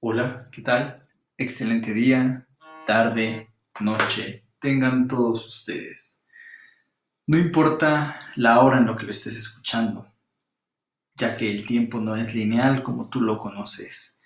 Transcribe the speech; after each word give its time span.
Hola, 0.00 0.48
¿qué 0.52 0.62
tal? 0.62 1.08
Excelente 1.36 1.92
día, 1.92 2.46
tarde, 2.86 3.50
noche, 3.80 4.44
tengan 4.60 5.08
todos 5.08 5.44
ustedes. 5.44 6.22
No 7.26 7.36
importa 7.36 8.14
la 8.36 8.60
hora 8.60 8.78
en 8.78 8.86
lo 8.86 8.94
que 8.94 9.02
lo 9.02 9.10
estés 9.10 9.36
escuchando, 9.36 10.08
ya 11.16 11.36
que 11.36 11.50
el 11.50 11.66
tiempo 11.66 11.98
no 11.98 12.14
es 12.14 12.32
lineal 12.32 12.84
como 12.84 13.08
tú 13.08 13.20
lo 13.20 13.38
conoces. 13.38 14.20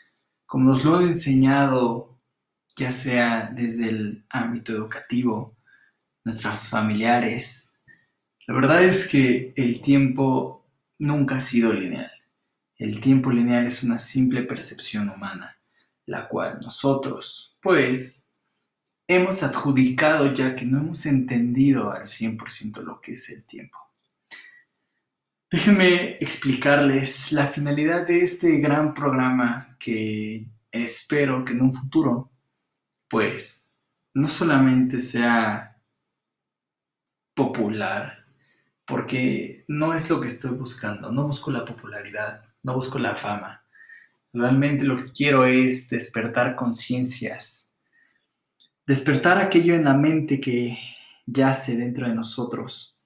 Como 0.45 0.69
nos 0.69 0.85
lo 0.85 0.99
han 0.99 1.05
enseñado, 1.05 2.21
ya 2.77 2.93
sea 2.93 3.51
desde 3.51 3.89
el 3.89 4.27
ámbito 4.29 4.73
educativo, 4.73 5.57
nuestros 6.23 6.69
familiares, 6.69 7.81
la 8.47 8.55
verdad 8.55 8.85
es 8.85 9.09
que 9.09 9.55
el 9.57 9.81
tiempo 9.81 10.67
nunca 10.99 11.37
ha 11.37 11.41
sido 11.41 11.73
lineal. 11.73 12.13
El 12.77 13.01
tiempo 13.01 13.31
lineal 13.31 13.67
es 13.67 13.83
una 13.83 13.99
simple 13.99 14.43
percepción 14.43 15.09
humana, 15.09 15.57
la 16.07 16.29
cual 16.29 16.61
nosotros, 16.61 17.57
pues, 17.61 18.33
hemos 19.07 19.43
adjudicado 19.43 20.33
ya 20.33 20.55
que 20.55 20.65
no 20.65 20.79
hemos 20.79 21.07
entendido 21.07 21.91
al 21.91 22.05
100% 22.05 22.83
lo 22.83 23.01
que 23.01 23.13
es 23.13 23.31
el 23.31 23.45
tiempo. 23.45 23.79
Déjenme 25.51 26.17
explicarles 26.19 27.31
la 27.33 27.47
finalidad 27.47 28.07
de 28.07 28.21
este 28.21 28.57
gran 28.59 28.95
programa 28.95 29.77
que 29.79 30.47
espero 30.71 31.45
que 31.45 31.53
en 31.53 31.61
un 31.61 31.73
futuro, 31.73 32.33
pues, 33.09 33.79
no 34.15 34.29
solamente 34.29 34.99
sea 34.99 35.79
popular, 37.35 38.25
porque 38.87 39.65
no 39.69 39.95
es 39.95 40.09
lo 40.11 40.21
que 40.21 40.29
estoy 40.29 40.53
buscando, 40.53 41.13
no 41.13 41.27
busco 41.27 41.51
la 41.51 41.65
popularidad, 41.65 42.43
no 42.63 42.75
busco 42.75 42.99
la 42.99 43.15
fama. 43.15 43.62
Realmente 44.33 44.85
lo 44.85 45.05
que 45.05 45.13
quiero 45.13 45.45
es 45.45 45.91
despertar 45.91 46.57
conciencias, 46.57 47.77
despertar 48.87 49.39
aquello 49.39 49.75
en 49.75 49.85
la 49.85 49.95
mente 49.95 50.41
que 50.41 50.79
yace 51.27 51.77
dentro 51.77 52.09
de 52.09 52.15
nosotros, 52.15 52.97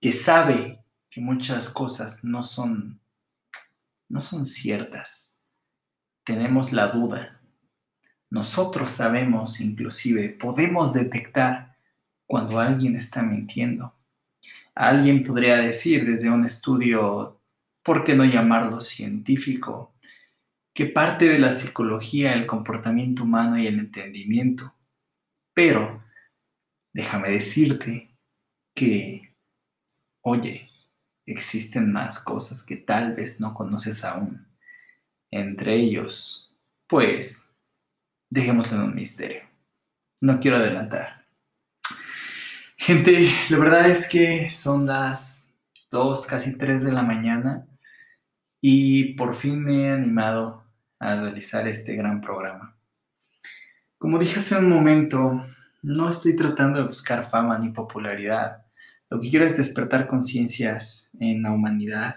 que 0.00 0.12
sabe 0.12 0.82
que 1.10 1.20
muchas 1.20 1.68
cosas 1.68 2.24
no 2.24 2.42
son 2.42 3.00
no 4.08 4.20
son 4.20 4.44
ciertas. 4.44 5.40
Tenemos 6.24 6.72
la 6.72 6.88
duda. 6.88 7.40
Nosotros 8.28 8.90
sabemos, 8.90 9.60
inclusive, 9.60 10.30
podemos 10.30 10.92
detectar 10.92 11.76
cuando 12.26 12.58
alguien 12.58 12.96
está 12.96 13.22
mintiendo. 13.22 13.94
Alguien 14.74 15.22
podría 15.22 15.56
decir 15.56 16.06
desde 16.06 16.28
un 16.28 16.44
estudio 16.44 17.40
¿por 17.82 18.04
qué 18.04 18.14
no 18.14 18.24
llamarlo 18.24 18.80
científico? 18.80 19.94
Que 20.80 20.86
parte 20.86 21.28
de 21.28 21.38
la 21.38 21.52
psicología, 21.52 22.32
el 22.32 22.46
comportamiento 22.46 23.24
humano 23.24 23.58
y 23.58 23.66
el 23.66 23.78
entendimiento. 23.78 24.74
Pero, 25.52 26.02
déjame 26.94 27.32
decirte 27.32 28.16
que, 28.74 29.36
oye, 30.22 30.70
existen 31.26 31.92
más 31.92 32.24
cosas 32.24 32.64
que 32.64 32.76
tal 32.76 33.14
vez 33.14 33.42
no 33.42 33.52
conoces 33.52 34.06
aún. 34.06 34.48
Entre 35.30 35.76
ellos, 35.76 36.56
pues, 36.88 37.54
dejémoslo 38.30 38.78
en 38.78 38.84
un 38.84 38.94
misterio. 38.94 39.42
No 40.22 40.40
quiero 40.40 40.56
adelantar. 40.56 41.26
Gente, 42.78 43.28
la 43.50 43.58
verdad 43.58 43.90
es 43.90 44.08
que 44.08 44.48
son 44.48 44.86
las 44.86 45.52
2, 45.90 46.26
casi 46.26 46.56
3 46.56 46.84
de 46.84 46.92
la 46.92 47.02
mañana 47.02 47.66
y 48.62 49.12
por 49.12 49.34
fin 49.34 49.62
me 49.62 49.82
he 49.82 49.90
animado 49.90 50.69
a 51.00 51.16
realizar 51.16 51.66
este 51.66 51.96
gran 51.96 52.20
programa. 52.20 52.76
Como 53.98 54.18
dije 54.18 54.38
hace 54.38 54.56
un 54.56 54.68
momento, 54.68 55.44
no 55.82 56.08
estoy 56.08 56.36
tratando 56.36 56.78
de 56.78 56.86
buscar 56.86 57.28
fama 57.28 57.58
ni 57.58 57.70
popularidad. 57.70 58.64
Lo 59.08 59.20
que 59.20 59.30
quiero 59.30 59.44
es 59.44 59.56
despertar 59.56 60.06
conciencias 60.06 61.10
en 61.18 61.42
la 61.42 61.52
humanidad, 61.52 62.16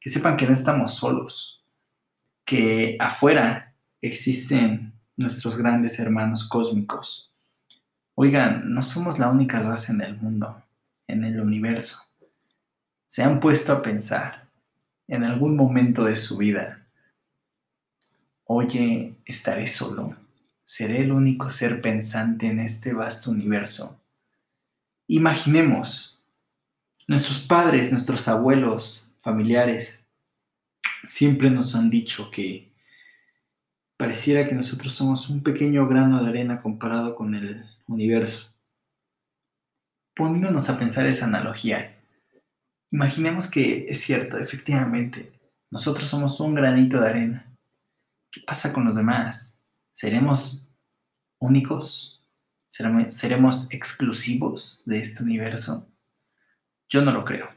que 0.00 0.08
sepan 0.08 0.36
que 0.36 0.46
no 0.46 0.52
estamos 0.52 0.94
solos, 0.94 1.66
que 2.44 2.96
afuera 2.98 3.74
existen 4.00 4.94
nuestros 5.16 5.56
grandes 5.58 5.98
hermanos 5.98 6.48
cósmicos. 6.48 7.32
Oigan, 8.14 8.72
no 8.72 8.82
somos 8.82 9.18
la 9.18 9.30
única 9.30 9.60
raza 9.60 9.92
en 9.92 10.00
el 10.00 10.16
mundo, 10.16 10.62
en 11.06 11.24
el 11.24 11.40
universo. 11.40 11.98
Se 13.06 13.22
han 13.22 13.40
puesto 13.40 13.72
a 13.72 13.82
pensar 13.82 14.48
en 15.08 15.24
algún 15.24 15.56
momento 15.56 16.04
de 16.04 16.16
su 16.16 16.38
vida, 16.38 16.81
oye, 18.44 19.14
estaré 19.24 19.66
solo, 19.66 20.16
seré 20.64 21.02
el 21.02 21.12
único 21.12 21.50
ser 21.50 21.80
pensante 21.80 22.46
en 22.46 22.60
este 22.60 22.92
vasto 22.92 23.30
universo. 23.30 24.00
Imaginemos, 25.06 26.22
nuestros 27.06 27.40
padres, 27.40 27.92
nuestros 27.92 28.28
abuelos, 28.28 29.06
familiares, 29.22 30.06
siempre 31.04 31.50
nos 31.50 31.74
han 31.74 31.90
dicho 31.90 32.30
que 32.30 32.72
pareciera 33.96 34.48
que 34.48 34.54
nosotros 34.54 34.92
somos 34.92 35.28
un 35.28 35.42
pequeño 35.42 35.86
grano 35.86 36.22
de 36.22 36.28
arena 36.28 36.62
comparado 36.62 37.14
con 37.14 37.34
el 37.34 37.64
universo. 37.86 38.54
Poniéndonos 40.14 40.68
a 40.68 40.78
pensar 40.78 41.06
esa 41.06 41.26
analogía, 41.26 41.98
Imaginemos 42.92 43.50
que 43.50 43.86
es 43.88 44.02
cierto, 44.02 44.36
efectivamente, 44.36 45.32
nosotros 45.70 46.06
somos 46.06 46.38
un 46.40 46.54
granito 46.54 47.00
de 47.00 47.08
arena. 47.08 47.51
¿Qué 48.32 48.40
pasa 48.40 48.72
con 48.72 48.86
los 48.86 48.96
demás? 48.96 49.62
¿Seremos 49.92 50.72
únicos? 51.38 52.24
¿Seremos 52.66 53.70
exclusivos 53.70 54.82
de 54.86 55.00
este 55.00 55.22
universo? 55.22 55.86
Yo 56.88 57.02
no 57.02 57.12
lo 57.12 57.26
creo. 57.26 57.50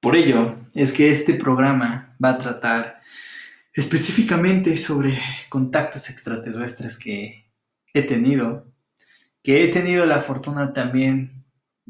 Por 0.00 0.16
ello 0.16 0.58
es 0.74 0.92
que 0.92 1.08
este 1.08 1.32
programa 1.32 2.14
va 2.22 2.30
a 2.30 2.38
tratar 2.38 3.00
específicamente 3.72 4.76
sobre 4.76 5.18
contactos 5.48 6.10
extraterrestres 6.10 6.98
que 6.98 7.50
he 7.94 8.02
tenido, 8.02 8.70
que 9.42 9.64
he 9.64 9.68
tenido 9.68 10.04
la 10.04 10.20
fortuna 10.20 10.74
también 10.74 11.46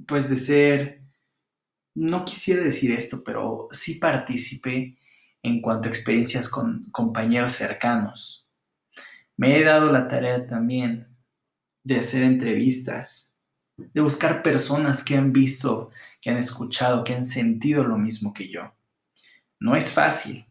pues 0.07 0.31
de 0.31 0.37
ser 0.37 1.03
no 1.95 2.25
quisiera 2.25 2.63
decir 2.63 2.93
esto, 2.93 3.25
pero 3.25 3.69
sí 3.73 3.97
participé 3.97 4.97
en 5.43 5.61
cuanto 5.61 5.89
a 5.89 5.91
experiencias 5.91 6.49
con 6.49 6.85
compañeros 6.91 7.53
cercanos. 7.53 8.49
Me 9.37 9.59
he 9.59 9.65
dado 9.65 9.91
la 9.91 10.09
tarea 10.09 10.45
también 10.45 11.09
de 11.85 11.99
hacer 11.99 12.23
entrevistas, 12.23 13.37
de 13.77 14.01
buscar 14.01 14.43
personas 14.43 15.05
que 15.05 15.17
han 15.17 15.33
visto, 15.33 15.91
que 16.21 16.31
han 16.31 16.37
escuchado, 16.37 17.03
que 17.03 17.15
han 17.15 17.25
sentido 17.25 17.85
lo 17.85 17.99
mismo 17.99 18.33
que 18.33 18.49
yo. 18.49 18.75
No 19.59 19.75
es 19.75 19.93
fácil, 19.93 20.47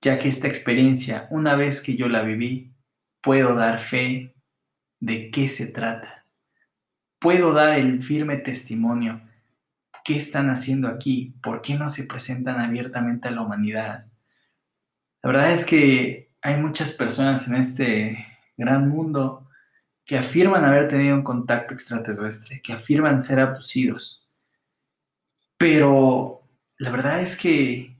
ya 0.00 0.18
que 0.18 0.28
esta 0.28 0.48
experiencia, 0.48 1.28
una 1.30 1.54
vez 1.54 1.80
que 1.80 1.96
yo 1.96 2.08
la 2.08 2.22
viví, 2.22 2.72
puedo 3.20 3.54
dar 3.54 3.78
fe 3.78 4.34
de 4.98 5.30
qué 5.30 5.48
se 5.48 5.66
trata. 5.66 6.24
Puedo 7.18 7.52
dar 7.52 7.78
el 7.78 8.02
firme 8.02 8.38
testimonio 8.38 9.20
¿Qué 10.10 10.16
están 10.16 10.50
haciendo 10.50 10.88
aquí? 10.88 11.36
¿Por 11.40 11.62
qué 11.62 11.76
no 11.76 11.88
se 11.88 12.02
presentan 12.02 12.58
abiertamente 12.60 13.28
a 13.28 13.30
la 13.30 13.42
humanidad? 13.42 14.06
La 15.22 15.30
verdad 15.30 15.52
es 15.52 15.64
que 15.64 16.32
hay 16.42 16.56
muchas 16.56 16.90
personas 16.90 17.46
en 17.46 17.54
este 17.54 18.26
gran 18.56 18.88
mundo 18.88 19.48
que 20.04 20.18
afirman 20.18 20.64
haber 20.64 20.88
tenido 20.88 21.14
un 21.14 21.22
contacto 21.22 21.74
extraterrestre, 21.74 22.60
que 22.60 22.72
afirman 22.72 23.20
ser 23.20 23.38
abducidos. 23.38 24.28
Pero 25.56 26.42
la 26.78 26.90
verdad 26.90 27.20
es 27.20 27.36
que 27.36 27.96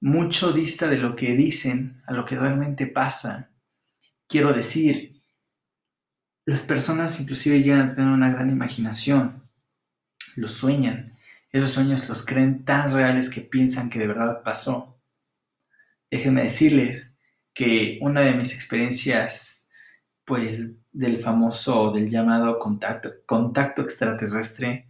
mucho 0.00 0.52
dista 0.52 0.86
de 0.86 0.98
lo 0.98 1.16
que 1.16 1.34
dicen 1.34 2.00
a 2.06 2.12
lo 2.12 2.24
que 2.26 2.38
realmente 2.38 2.86
pasa. 2.86 3.50
Quiero 4.28 4.52
decir, 4.52 5.20
las 6.44 6.62
personas 6.62 7.18
inclusive 7.18 7.60
llegan 7.60 7.80
a 7.80 7.94
tener 7.96 8.08
una 8.08 8.30
gran 8.30 8.50
imaginación, 8.50 9.42
lo 10.36 10.46
sueñan, 10.46 11.16
esos 11.52 11.72
sueños 11.72 12.08
los 12.08 12.24
creen 12.24 12.64
tan 12.64 12.92
reales 12.92 13.28
que 13.28 13.40
piensan 13.40 13.90
que 13.90 13.98
de 13.98 14.06
verdad 14.06 14.42
pasó. 14.42 15.00
Déjenme 16.10 16.42
decirles 16.44 17.18
que 17.52 17.98
una 18.00 18.20
de 18.20 18.34
mis 18.34 18.54
experiencias, 18.54 19.68
pues, 20.24 20.78
del 20.92 21.20
famoso, 21.20 21.90
del 21.92 22.08
llamado 22.08 22.58
contacto, 22.58 23.10
contacto 23.26 23.82
extraterrestre, 23.82 24.86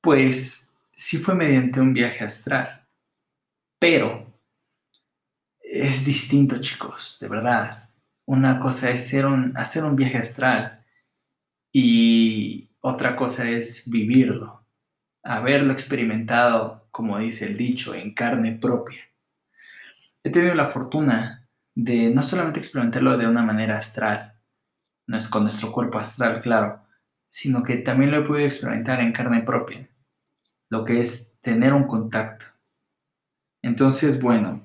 pues, 0.00 0.74
sí 0.94 1.18
fue 1.18 1.34
mediante 1.34 1.80
un 1.80 1.92
viaje 1.92 2.24
astral. 2.24 2.86
Pero 3.78 4.26
es 5.60 6.04
distinto, 6.04 6.60
chicos, 6.60 7.18
de 7.20 7.28
verdad. 7.28 7.88
Una 8.24 8.58
cosa 8.60 8.90
es 8.90 9.14
hacer 9.54 9.84
un 9.84 9.96
viaje 9.96 10.18
astral 10.18 10.84
y 11.72 12.70
otra 12.80 13.16
cosa 13.16 13.48
es 13.48 13.90
vivirlo 13.90 14.61
haberlo 15.22 15.72
experimentado, 15.72 16.86
como 16.90 17.18
dice 17.18 17.46
el 17.46 17.56
dicho, 17.56 17.94
en 17.94 18.14
carne 18.14 18.52
propia. 18.52 19.00
He 20.24 20.30
tenido 20.30 20.54
la 20.54 20.66
fortuna 20.66 21.46
de 21.74 22.10
no 22.10 22.22
solamente 22.22 22.60
experimentarlo 22.60 23.16
de 23.16 23.26
una 23.26 23.42
manera 23.42 23.76
astral, 23.76 24.34
no 25.06 25.16
es 25.16 25.28
con 25.28 25.42
nuestro 25.44 25.72
cuerpo 25.72 25.98
astral, 25.98 26.40
claro, 26.40 26.80
sino 27.28 27.62
que 27.62 27.76
también 27.78 28.10
lo 28.10 28.18
he 28.18 28.22
podido 28.22 28.46
experimentar 28.46 29.00
en 29.00 29.12
carne 29.12 29.42
propia, 29.42 29.88
lo 30.68 30.84
que 30.84 31.00
es 31.00 31.40
tener 31.40 31.72
un 31.72 31.84
contacto. 31.84 32.46
Entonces, 33.62 34.20
bueno, 34.20 34.62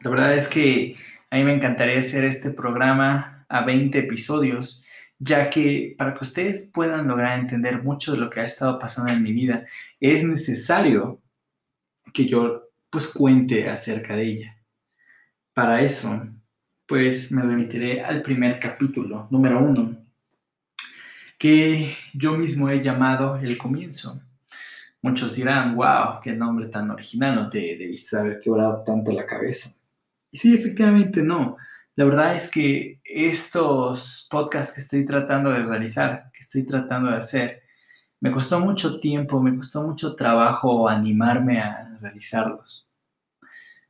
la 0.00 0.10
verdad 0.10 0.34
es 0.34 0.48
que 0.48 0.96
a 1.30 1.36
mí 1.36 1.44
me 1.44 1.54
encantaría 1.54 1.98
hacer 1.98 2.24
este 2.24 2.50
programa 2.50 3.44
a 3.48 3.64
20 3.64 3.98
episodios, 3.98 4.84
ya 5.18 5.50
que 5.50 5.94
para 5.98 6.14
que 6.14 6.20
ustedes 6.22 6.70
puedan 6.72 7.08
lograr 7.08 7.38
entender 7.38 7.82
mucho 7.82 8.12
de 8.12 8.18
lo 8.18 8.30
que 8.30 8.40
ha 8.40 8.44
estado 8.44 8.78
pasando 8.78 9.10
en 9.12 9.22
mi 9.22 9.32
vida, 9.32 9.66
es 10.00 10.24
necesario 10.24 11.20
que 12.12 12.26
yo 12.26 12.70
pues 12.90 13.06
cuente 13.08 13.68
acerca 13.68 14.16
de 14.16 14.22
ella. 14.22 14.56
Para 15.52 15.82
eso, 15.82 16.26
pues 16.86 17.32
me 17.32 17.42
remitiré 17.42 18.02
al 18.02 18.22
primer 18.22 18.58
capítulo, 18.58 19.26
número 19.30 19.62
uno, 19.62 19.96
que 21.38 21.94
yo 22.14 22.36
mismo 22.36 22.68
he 22.70 22.82
llamado 22.82 23.36
El 23.36 23.58
Comienzo. 23.58 24.22
Muchos 25.02 25.36
dirán, 25.36 25.76
wow, 25.76 26.20
qué 26.22 26.32
nombre 26.32 26.66
tan 26.66 26.90
original, 26.90 27.34
no 27.34 27.50
te 27.50 27.58
debiste 27.58 28.16
haber 28.16 28.40
quebrado 28.40 28.82
tanto 28.84 29.12
la 29.12 29.26
cabeza. 29.26 29.78
Y 30.30 30.38
sí, 30.38 30.54
efectivamente 30.54 31.22
no. 31.22 31.56
La 31.98 32.04
verdad 32.04 32.36
es 32.36 32.48
que 32.48 33.00
estos 33.02 34.28
podcasts 34.30 34.72
que 34.72 34.80
estoy 34.80 35.04
tratando 35.04 35.50
de 35.50 35.64
realizar, 35.64 36.30
que 36.32 36.38
estoy 36.38 36.64
tratando 36.64 37.10
de 37.10 37.16
hacer, 37.16 37.64
me 38.20 38.30
costó 38.30 38.60
mucho 38.60 39.00
tiempo, 39.00 39.42
me 39.42 39.56
costó 39.56 39.82
mucho 39.82 40.14
trabajo 40.14 40.88
animarme 40.88 41.60
a 41.60 41.92
realizarlos. 42.00 42.88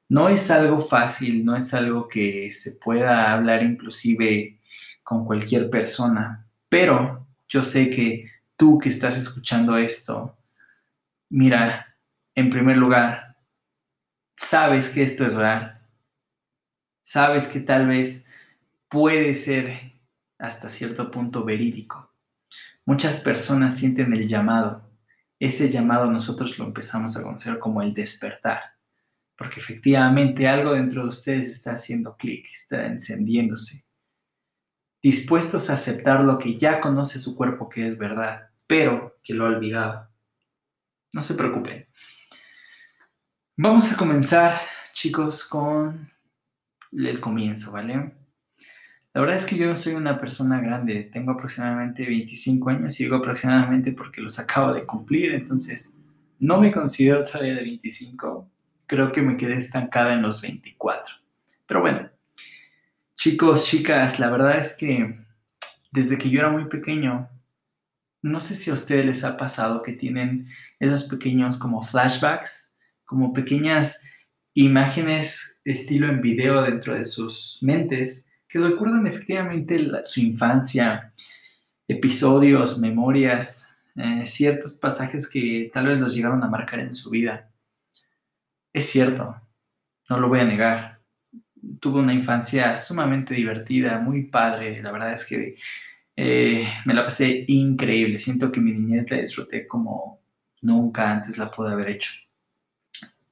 No 0.09 0.31
es 0.31 0.51
algo 0.51 0.81
fácil, 0.81 1.45
no 1.45 1.55
es 1.55 1.75
algo 1.75 2.09
que 2.09 2.49
se 2.49 2.79
pueda 2.83 3.31
hablar 3.31 3.63
inclusive 3.63 4.59
con 5.03 5.27
cualquier 5.27 5.69
persona, 5.69 6.47
pero 6.71 7.27
yo 7.47 7.63
sé 7.63 7.91
que 7.91 8.31
tú 8.57 8.79
que 8.79 8.89
estás 8.89 9.19
escuchando 9.19 9.77
esto, 9.77 10.35
mira, 11.29 11.95
en 12.35 12.49
primer 12.49 12.79
lugar, 12.79 13.37
sabes 14.35 14.89
que 14.89 15.03
esto 15.03 15.27
es 15.27 15.35
real, 15.35 15.78
sabes 17.09 17.49
que 17.49 17.61
tal 17.61 17.89
vez 17.89 18.29
puede 18.87 19.35
ser 19.35 19.95
hasta 20.39 20.69
cierto 20.69 21.11
punto 21.11 21.43
verídico. 21.43 22.13
Muchas 22.85 23.21
personas 23.21 23.79
sienten 23.79 24.13
el 24.13 24.29
llamado. 24.29 24.87
Ese 25.41 25.71
llamado 25.71 26.11
nosotros 26.11 26.59
lo 26.59 26.67
empezamos 26.67 27.17
a 27.17 27.23
conocer 27.23 27.59
como 27.59 27.81
el 27.81 27.95
despertar, 27.95 28.61
porque 29.39 29.61
efectivamente 29.61 30.47
algo 30.47 30.73
dentro 30.75 31.03
de 31.03 31.09
ustedes 31.09 31.49
está 31.49 31.73
haciendo 31.73 32.15
clic, 32.15 32.47
está 32.53 32.85
encendiéndose, 32.85 33.87
dispuestos 35.03 35.71
a 35.71 35.75
aceptar 35.75 36.23
lo 36.23 36.39
que 36.39 36.59
ya 36.59 36.79
conoce 36.79 37.19
su 37.19 37.35
cuerpo 37.35 37.71
que 37.71 37.87
es 37.87 37.97
verdad, 37.97 38.51
pero 38.67 39.17
que 39.23 39.33
lo 39.33 39.47
ha 39.47 39.49
olvidado. 39.49 40.11
No 41.15 41.23
se 41.23 41.33
preocupen. 41.33 41.89
Vamos 43.57 43.91
a 43.91 43.97
comenzar, 43.97 44.61
chicos, 44.93 45.43
con 45.45 46.18
el 46.93 47.21
comienzo, 47.21 47.73
¿vale? 47.73 48.15
La 49.15 49.21
verdad 49.23 49.37
es 49.37 49.47
que 49.47 49.57
yo 49.57 49.67
no 49.67 49.75
soy 49.75 49.95
una 49.95 50.21
persona 50.21 50.61
grande, 50.61 51.05
tengo 51.05 51.33
aproximadamente 51.33 52.05
25 52.05 52.71
años 52.71 53.01
y 53.01 53.05
digo 53.05 53.17
aproximadamente 53.17 53.93
porque 53.93 54.21
los 54.21 54.39
acabo 54.39 54.73
de 54.73 54.85
cumplir, 54.87 55.33
entonces 55.33 55.97
no 56.39 56.61
me 56.61 56.71
considero 56.71 57.25
todavía 57.25 57.55
de 57.55 57.63
25, 57.63 58.49
creo 58.87 59.11
que 59.11 59.23
me 59.23 59.37
quedé 59.37 59.55
estancada 59.55 60.13
en 60.13 60.23
los 60.23 60.41
24. 60.41 61.15
Pero 61.67 61.81
bueno, 61.81 62.09
chicos, 63.15 63.65
chicas, 63.65 64.21
la 64.21 64.31
verdad 64.31 64.59
es 64.59 64.77
que 64.77 65.19
desde 65.91 66.19
que 66.19 66.31
yo 66.31 66.41
era 66.41 66.51
muy 66.51 66.67
pequeño, 66.67 67.29
no 68.23 68.41
sé 68.41 68.57
si 68.57 68.71
a 68.71 68.75
ustedes 68.75 69.07
les 69.07 69.25
ha 69.25 69.37
pasado 69.37 69.83
que 69.83 69.93
tienen 69.93 70.47
esos 70.79 71.05
pequeños 71.05 71.57
como 71.57 71.83
flashbacks, 71.83 72.75
como 73.05 73.33
pequeñas 73.33 74.18
imágenes 74.55 75.61
estilo 75.65 76.09
en 76.09 76.21
video 76.21 76.63
dentro 76.63 76.95
de 76.95 77.05
sus 77.05 77.59
mentes 77.63 78.31
que 78.49 78.59
recuerdan 78.59 79.07
efectivamente 79.07 79.79
su 80.05 80.21
infancia, 80.21 81.13
episodios, 81.87 82.79
memorias, 82.79 83.77
eh, 83.95 84.25
ciertos 84.25 84.75
pasajes 84.75 85.29
que 85.29 85.71
tal 85.73 85.87
vez 85.87 86.01
los 86.01 86.15
llegaron 86.15 86.43
a 86.43 86.49
marcar 86.49 86.81
en 86.81 86.95
su 86.95 87.11
vida. 87.11 87.51
Es 88.73 88.87
cierto, 88.91 89.41
no 90.09 90.21
lo 90.21 90.29
voy 90.29 90.41
a 90.41 90.45
negar. 90.45 91.01
Tuve 91.81 92.01
una 92.01 92.15
infancia 92.15 92.77
sumamente 92.77 93.35
divertida, 93.35 93.99
muy 93.99 94.25
padre. 94.25 94.81
La 94.83 94.93
verdad 94.93 95.13
es 95.13 95.27
que 95.27 95.57
eh, 96.17 96.67
me 96.87 96.95
la 96.95 97.05
pasé 97.05 97.45
increíble. 97.49 98.19
Siento 98.19 98.51
que 98.51 98.61
mi 98.61 98.73
niñez 98.73 99.11
la 99.11 99.19
disfruté 99.19 99.67
como 99.67 100.21
nunca 100.63 101.11
antes 101.11 101.37
la 101.37 101.51
pude 101.51 101.73
haber 101.73 101.91
hecho. 101.91 102.13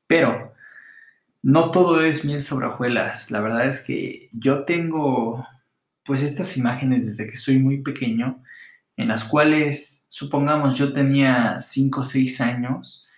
Pero 0.07 0.56
no 1.47 1.71
todo 1.71 2.03
es 2.03 2.25
miel 2.25 2.41
sobre 2.41 2.67
hojuelas. 2.67 3.31
La 3.31 3.41
verdad 3.41 3.67
es 3.69 3.85
que 3.85 4.31
yo 4.33 4.65
tengo 4.65 5.47
pues 6.05 6.23
estas 6.23 6.57
imágenes 6.57 7.07
desde 7.07 7.31
que 7.31 7.37
soy 7.37 7.61
muy 7.61 7.83
pequeño, 7.83 8.43
en 8.97 9.07
las 9.07 9.23
cuales, 9.23 10.09
supongamos, 10.11 10.77
yo 10.77 10.93
tenía 10.93 11.61
5 11.61 12.01
o 12.01 12.05
6 12.05 12.41
años 12.41 13.09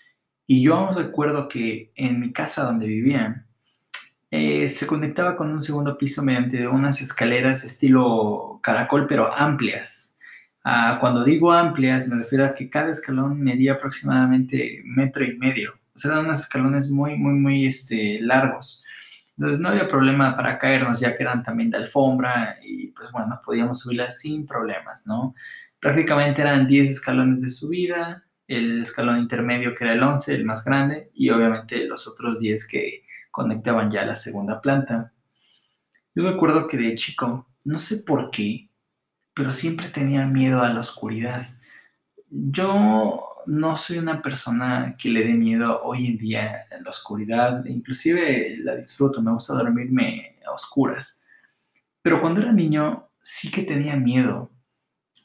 y 0.47 0.63
yo 0.63 0.75
aún 0.75 0.95
recuerdo 0.95 1.49
que 1.49 1.91
en 1.95 2.21
mi 2.21 2.31
casa 2.35 2.65
donde 2.65 2.87
vivía, 2.87 3.47
eh, 4.31 4.69
se 4.69 4.87
conectaba 4.87 5.35
con 5.35 5.51
un 5.51 5.63
segundo 5.63 5.97
piso 5.97 6.23
mediante 6.23 6.69
unas 6.69 7.01
escaleras 7.01 7.65
estilo 7.65 8.61
caracol, 8.63 9.07
pero 9.07 9.33
amplias. 9.35 10.19
Ah, 10.65 10.99
cuando 11.01 11.25
digo 11.25 11.51
amplias, 11.51 12.09
me 12.09 12.17
refiero 12.17 12.45
a 12.45 12.55
que 12.55 12.69
cada 12.69 12.91
escalón 12.91 13.41
medía 13.41 13.75
aproximadamente 13.75 14.83
metro 14.85 15.25
y 15.25 15.39
medio 15.39 15.78
o 15.99 16.01
sea, 16.01 16.13
eran 16.13 16.27
unos 16.27 16.41
escalones 16.41 16.91
muy, 16.91 17.17
muy, 17.17 17.35
muy 17.35 17.67
este, 17.67 18.21
largos. 18.21 18.85
Entonces 19.37 19.61
no 19.61 19.69
había 19.69 19.89
problema 19.89 20.37
para 20.37 20.59
caernos, 20.59 21.01
ya 21.01 21.17
que 21.17 21.23
eran 21.23 21.43
también 21.43 21.71
de 21.71 21.77
alfombra 21.77 22.59
y 22.63 22.89
pues 22.89 23.11
bueno, 23.13 23.41
podíamos 23.45 23.81
subirlas 23.81 24.21
sin 24.21 24.47
problemas, 24.47 25.07
¿no? 25.07 25.35
Prácticamente 25.81 26.43
eran 26.43 26.67
10 26.67 26.89
escalones 26.89 27.43
de 27.43 27.49
subida, 27.49 28.25
el 28.49 28.83
escalón 28.83 29.19
intermedio 29.19 29.75
que 29.75 29.85
era 29.85 29.93
el 29.93 30.03
11, 30.03 30.35
el 30.35 30.45
más 30.45 30.65
grande, 30.65 31.11
y 31.15 31.31
obviamente 31.31 31.87
los 31.87 32.09
otros 32.09 32.41
10 32.41 32.67
que 32.69 33.05
conectaban 33.31 33.91
ya 33.91 34.03
a 34.03 34.07
la 34.07 34.15
segunda 34.15 34.61
planta. 34.61 35.13
Yo 36.15 36.29
recuerdo 36.29 36.67
que 36.67 36.77
de 36.77 36.97
chico, 36.97 37.49
no 37.65 37.79
sé 37.79 38.03
por 38.05 38.31
qué, 38.31 38.71
pero 39.35 39.53
siempre 39.53 39.89
tenía 39.89 40.27
miedo 40.27 40.63
a 40.63 40.69
la 40.71 40.81
oscuridad. 40.81 41.47
Yo 42.29 43.29
no 43.49 43.77
soy 43.77 43.97
una 43.97 44.21
persona 44.21 44.95
que 44.99 45.09
le 45.09 45.25
dé 45.25 45.33
miedo 45.33 45.81
hoy 45.83 46.07
en 46.07 46.19
día 46.19 46.67
en 46.71 46.85
la 46.85 46.91
oscuridad, 46.91 47.65
inclusive 47.65 48.59
la 48.59 48.77
disfruto, 48.77 49.23
me 49.23 49.33
gusta 49.33 49.55
dormirme 49.55 50.37
a 50.47 50.53
oscuras. 50.53 51.27
Pero 52.03 52.21
cuando 52.21 52.43
era 52.43 52.53
niño 52.53 53.09
sí 53.21 53.51
que 53.51 53.63
tenía 53.63 53.97
miedo. 53.97 54.51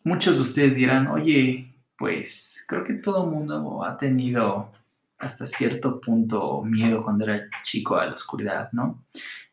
Muchos 0.05 0.35
de 0.35 0.41
ustedes 0.41 0.75
dirán, 0.75 1.07
oye, 1.07 1.73
pues 1.97 2.63
creo 2.67 2.85
que 2.85 2.93
todo 2.93 3.25
el 3.25 3.31
mundo 3.31 3.83
ha 3.83 3.97
tenido 3.97 4.71
hasta 5.17 5.45
cierto 5.45 5.99
punto 5.99 6.61
miedo 6.63 7.03
cuando 7.03 7.25
era 7.25 7.41
chico 7.61 7.97
a 7.97 8.05
la 8.05 8.13
oscuridad, 8.13 8.69
¿no? 8.71 9.03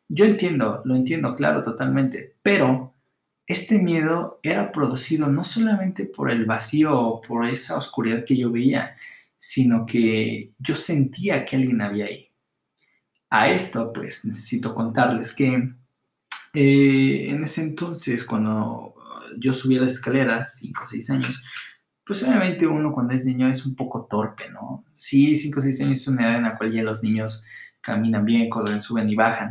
Yo 0.08 0.24
entiendo, 0.24 0.80
lo 0.84 0.94
entiendo, 0.94 1.34
claro, 1.34 1.62
totalmente, 1.62 2.36
pero 2.42 2.89
este 3.50 3.78
miedo 3.78 4.38
era 4.42 4.71
producido 4.71 5.26
no 5.28 5.42
solamente 5.42 6.04
por 6.04 6.30
el 6.30 6.45
vacío 6.45 6.99
o 6.99 7.21
por 7.21 7.47
esa 7.47 7.76
oscuridad 7.76 8.25
que 8.25 8.37
yo 8.37 8.50
veía, 8.50 8.95
sino 9.38 9.87
que 9.87 10.52
yo 10.59 10.76
sentía 10.76 11.45
que 11.45 11.57
alguien 11.57 11.80
había 11.80 12.07
ahí. 12.07 12.28
A 13.30 13.49
esto, 13.49 13.92
pues, 13.92 14.25
necesito 14.25 14.75
contarles 14.75 15.35
que 15.35 15.73
eh, 16.54 17.30
en 17.30 17.42
ese 17.42 17.62
entonces, 17.62 18.25
cuando 18.25 18.95
yo 19.38 19.54
subía 19.54 19.80
las 19.80 19.92
escaleras, 19.92 20.59
5 20.59 20.83
o 20.83 20.87
6 20.87 21.11
años, 21.11 21.45
pues 22.04 22.23
obviamente 22.25 22.66
uno 22.66 22.92
cuando 22.92 23.14
es 23.14 23.25
niño 23.25 23.49
es 23.49 23.64
un 23.66 23.75
poco 23.76 24.07
torpe, 24.07 24.50
¿no? 24.50 24.85
Sí, 24.95 25.35
5 25.35 25.59
o 25.59 25.62
6 25.62 25.80
años 25.83 26.00
es 26.00 26.09
una 26.09 26.28
edad 26.28 26.37
en 26.38 26.45
la 26.45 26.59
cual 26.59 26.73
ya 26.73 26.83
los 26.83 27.02
niños 27.02 27.47
caminan 27.80 28.25
bien, 28.25 28.50
corren, 28.50 28.80
suben 28.80 29.09
y 29.09 29.14
bajan. 29.14 29.50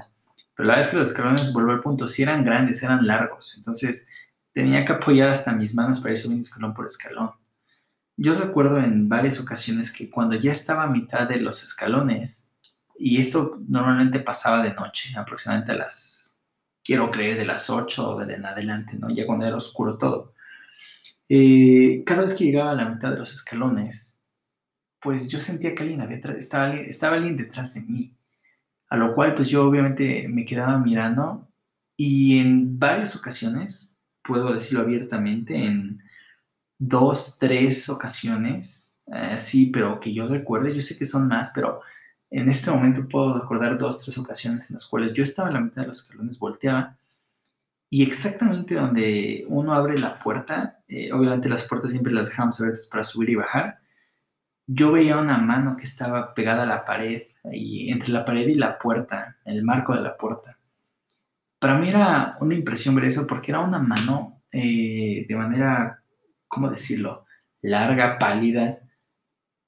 Pero 0.59 0.71
la 0.71 0.75
vez 0.75 0.87
que 0.89 0.97
los 0.97 1.11
escalones, 1.11 1.53
vuelvo 1.53 1.71
al 1.71 1.79
punto, 1.79 2.05
si 2.05 2.21
eran 2.21 2.43
grandes, 2.43 2.83
eran 2.83 3.07
largos. 3.07 3.55
Entonces 3.55 4.09
tenía 4.51 4.83
que 4.83 4.91
apoyar 4.91 5.29
hasta 5.29 5.53
mis 5.53 5.73
manos 5.73 6.01
para 6.01 6.11
ir 6.11 6.17
subiendo 6.17 6.41
escalón 6.41 6.73
por 6.73 6.85
escalón. 6.85 7.31
Yo 8.17 8.33
recuerdo 8.33 8.77
en 8.77 9.07
varias 9.07 9.39
ocasiones 9.39 9.89
que 9.89 10.09
cuando 10.09 10.35
ya 10.35 10.51
estaba 10.51 10.83
a 10.83 10.87
mitad 10.87 11.29
de 11.29 11.37
los 11.37 11.63
escalones, 11.63 12.53
y 12.97 13.21
esto 13.21 13.57
normalmente 13.69 14.19
pasaba 14.19 14.61
de 14.61 14.73
noche, 14.73 15.17
aproximadamente 15.17 15.71
a 15.71 15.75
las, 15.75 16.43
quiero 16.83 17.09
creer, 17.09 17.37
de 17.37 17.45
las 17.45 17.69
8 17.69 18.15
o 18.15 18.25
de 18.25 18.33
en 18.33 18.45
adelante, 18.45 18.97
¿no? 18.99 19.09
Ya 19.09 19.25
cuando 19.25 19.45
era 19.45 19.55
oscuro 19.55 19.97
todo. 19.97 20.33
Eh, 21.29 22.03
cada 22.05 22.23
vez 22.23 22.33
que 22.33 22.43
llegaba 22.43 22.71
a 22.71 22.75
la 22.75 22.89
mitad 22.89 23.11
de 23.11 23.19
los 23.19 23.33
escalones, 23.33 24.21
pues 24.99 25.29
yo 25.29 25.39
sentía 25.39 25.73
que 25.73 25.83
alguien 25.83 26.01
había 26.01 26.17
estaba, 26.17 26.73
estaba 26.73 27.15
alguien 27.15 27.37
detrás 27.37 27.75
de 27.75 27.81
mí. 27.83 28.18
A 28.89 28.97
lo 28.97 29.15
cual 29.15 29.35
pues 29.35 29.49
yo 29.49 29.67
obviamente 29.67 30.27
me 30.27 30.45
quedaba 30.45 30.77
mirando 30.79 31.47
Y 31.97 32.39
en 32.39 32.79
varias 32.79 33.15
ocasiones, 33.15 34.01
puedo 34.23 34.53
decirlo 34.53 34.81
abiertamente, 34.83 35.55
en 35.55 36.01
dos, 36.79 37.37
tres 37.39 37.89
ocasiones, 37.89 38.99
eh, 39.07 39.37
sí, 39.39 39.69
pero 39.71 39.99
que 39.99 40.13
yo 40.13 40.25
recuerde, 40.27 40.73
yo 40.75 40.81
sé 40.81 40.97
que 40.97 41.05
son 41.05 41.27
más, 41.27 41.51
pero 41.53 41.81
en 42.29 42.49
este 42.49 42.71
momento 42.71 43.07
puedo 43.09 43.39
recordar 43.39 43.77
dos, 43.77 44.03
tres 44.03 44.17
ocasiones 44.17 44.69
en 44.69 44.75
las 44.75 44.85
cuales 44.87 45.13
yo 45.13 45.23
estaba 45.23 45.49
en 45.49 45.55
la 45.55 45.61
mitad 45.61 45.81
de 45.81 45.87
los 45.87 46.01
escalones, 46.01 46.39
volteaba 46.39 46.97
y 47.89 48.03
exactamente 48.03 48.75
donde 48.75 49.45
uno 49.47 49.73
abre 49.73 49.97
la 49.97 50.19
puerta, 50.19 50.79
eh, 50.87 51.11
obviamente 51.11 51.49
las 51.49 51.67
puertas 51.67 51.91
siempre 51.91 52.13
las 52.13 52.29
dejamos 52.29 52.59
abiertas 52.61 52.87
para 52.87 53.03
subir 53.03 53.31
y 53.31 53.35
bajar, 53.35 53.79
yo 54.67 54.91
veía 54.91 55.17
una 55.17 55.37
mano 55.39 55.75
que 55.75 55.83
estaba 55.83 56.33
pegada 56.35 56.63
a 56.63 56.67
la 56.67 56.85
pared, 56.85 57.23
entre 57.43 58.09
la 58.09 58.25
pared 58.25 58.47
y 58.47 58.55
la 58.55 58.77
puerta, 58.77 59.37
el 59.45 59.63
marco 59.63 59.95
de 59.95 60.01
la 60.01 60.17
puerta. 60.17 60.57
Para 61.59 61.77
mí 61.77 61.89
era 61.89 62.37
una 62.39 62.55
impresión 62.55 62.95
ver 62.95 63.05
eso 63.05 63.27
porque 63.27 63.51
era 63.51 63.59
una 63.59 63.79
mano 63.79 64.41
eh, 64.51 65.25
de 65.27 65.35
manera, 65.35 66.01
¿cómo 66.47 66.69
decirlo?, 66.69 67.25
larga, 67.61 68.17
pálida. 68.17 68.79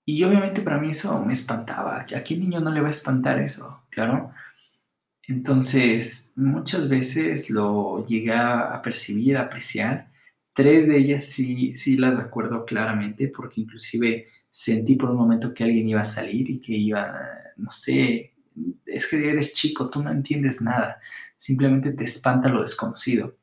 Y 0.06 0.24
obviamente 0.24 0.62
para 0.62 0.80
mí 0.80 0.92
eso 0.92 1.24
me 1.26 1.34
espantaba. 1.34 2.02
¿A 2.02 2.24
qué 2.24 2.38
niño 2.38 2.60
no 2.60 2.72
le 2.72 2.82
va 2.82 2.88
a 2.88 2.92
espantar 2.92 3.40
eso? 3.40 3.84
Claro. 3.90 4.32
Entonces, 5.28 6.34
muchas 6.38 6.90
veces 6.90 7.50
lo 7.50 8.06
llegué 8.06 8.34
a 8.34 8.82
percibir, 8.82 9.38
a 9.38 9.44
apreciar. 9.44 10.10
Tres 10.54 10.88
de 10.88 10.98
ellas 10.98 11.26
sí, 11.26 11.76
sí 11.76 11.98
las 11.98 12.18
recuerdo 12.18 12.66
claramente, 12.66 13.28
porque 13.30 13.62
inclusive 13.62 14.28
sentí 14.52 14.96
por 14.96 15.10
un 15.10 15.18
momento 15.18 15.54
que 15.54 15.64
alguien 15.64 15.90
iba 15.90 16.02
a 16.02 16.06
salir 16.06 16.50
y 16.50 16.60
que 16.60 16.74
iba, 16.74 17.12
no 17.58 17.72
sé, 17.72 18.34
es 18.86 19.08
que 19.08 19.30
eres 19.30 19.54
chico, 19.54 19.90
tú 19.90 20.04
no 20.04 20.12
entiendes 20.12 20.62
nada, 20.62 21.00
simplemente 21.38 21.92
te 21.94 22.04
espanta 22.04 22.50
lo 22.50 22.62
desconocido. 22.62 23.36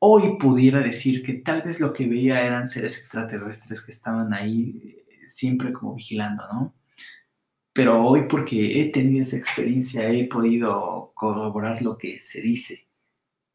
Hoy 0.00 0.36
pudiera 0.38 0.80
decir 0.80 1.22
que 1.22 1.34
tal 1.34 1.62
vez 1.62 1.80
lo 1.80 1.92
que 1.92 2.06
veía 2.06 2.42
eran 2.42 2.66
seres 2.66 2.98
extraterrestres 2.98 3.80
que 3.80 3.92
estaban 3.92 4.34
ahí 4.34 4.96
siempre 5.24 5.72
como 5.72 5.94
vigilando, 5.94 6.44
¿no? 6.52 6.74
pero 7.78 8.04
hoy 8.04 8.26
porque 8.28 8.80
he 8.80 8.90
tenido 8.90 9.22
esa 9.22 9.36
experiencia 9.36 10.10
he 10.10 10.24
podido 10.24 11.12
corroborar 11.14 11.80
lo 11.80 11.96
que 11.96 12.18
se 12.18 12.40
dice. 12.40 12.88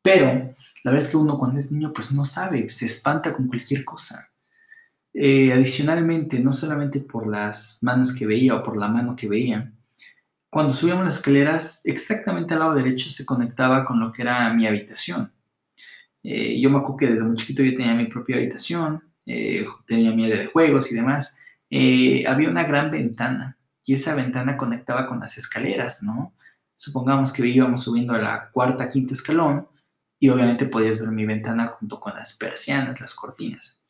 Pero 0.02 0.56
la 0.86 0.92
verdad 0.92 1.06
es 1.06 1.12
que 1.12 1.18
uno 1.18 1.38
cuando 1.38 1.60
es 1.60 1.74
niño 1.74 1.92
pues 1.92 2.14
no 2.14 2.24
sabe, 2.24 2.70
se 2.70 2.86
espanta 2.86 3.34
con 3.34 3.50
cualquier 3.50 3.84
cosa. 3.84 4.32
Eh, 5.14 5.54
adicionalmente, 5.54 6.40
no 6.40 6.54
solamente 6.54 7.00
por 7.00 7.28
las 7.28 7.78
manos 7.82 8.16
que 8.16 8.26
veía 8.26 8.56
o 8.56 8.64
por 8.64 8.78
la 8.78 8.88
mano 8.88 9.16
que 9.16 9.30
veía, 9.30 9.72
cuando 10.50 10.74
subíamos 10.74 11.06
las 11.06 11.18
escaleras, 11.18 11.82
exactamente 11.86 12.54
al 12.54 12.60
lado 12.62 12.76
derecho 12.76 13.10
se 13.10 13.26
conectaba 13.26 13.86
con 13.86 14.00
lo 14.00 14.12
que 14.12 14.24
era 14.24 14.54
mi 14.54 14.68
habitación. 14.68 15.32
Eh, 16.24 16.60
yo 16.60 16.70
me 16.70 16.78
acuerdo 16.78 16.98
que 16.98 17.08
desde 17.08 17.24
muy 17.26 17.36
chiquito 17.38 17.64
yo 17.64 17.76
tenía 17.76 17.94
mi 17.94 18.08
propia 18.08 18.38
habitación, 18.38 19.04
eh, 19.26 19.66
tenía 19.88 20.12
mi 20.12 20.26
área 20.26 20.40
de 20.40 20.48
juegos 20.48 20.92
y 20.92 20.96
demás. 20.96 21.40
había 22.28 22.50
una 22.50 22.64
gran 22.66 22.92
ventana 22.92 23.58
y 23.86 23.94
esa 23.96 24.16
ventana 24.16 24.58
conectaba 24.58 25.08
con 25.08 25.20
las 25.20 25.38
escaleras, 25.38 26.04
¿no? 26.04 26.34
Supongamos 26.76 27.34
que 27.34 27.46
íbamos 27.48 27.84
subiendo 27.84 28.14
a 28.14 28.20
la 28.20 28.50
cuarta, 28.52 28.90
quinta 28.90 29.14
escalón 29.14 29.68
y 30.20 30.30
obviamente 30.30 30.66
podías 30.66 31.00
ver 31.00 31.12
mi 31.12 31.26
ventana 31.26 31.68
junto 31.68 32.00
con 32.00 32.14
las 32.16 32.38
persianas, 32.38 33.02
las 33.02 33.14
cortinas. 33.16 33.83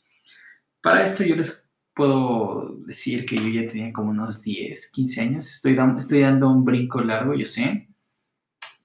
Para 0.84 1.06
esto 1.06 1.24
yo 1.24 1.38
les 1.38 1.72
puedo 1.96 2.76
decir 2.86 3.26
que 3.26 3.38
yo 3.38 3.48
ya 3.48 3.72
tenía 3.72 3.94
como 3.94 4.12
unos 4.12 4.44
10, 4.44 4.92
15 4.92 5.22
años, 5.22 5.50
estoy, 5.50 5.76
dando, 5.76 6.00
estoy 6.00 6.20
dando 6.20 6.50
un 6.50 6.66
brinco 6.66 7.00
largo, 7.00 7.34
yo 7.34 7.46
sé, 7.46 7.88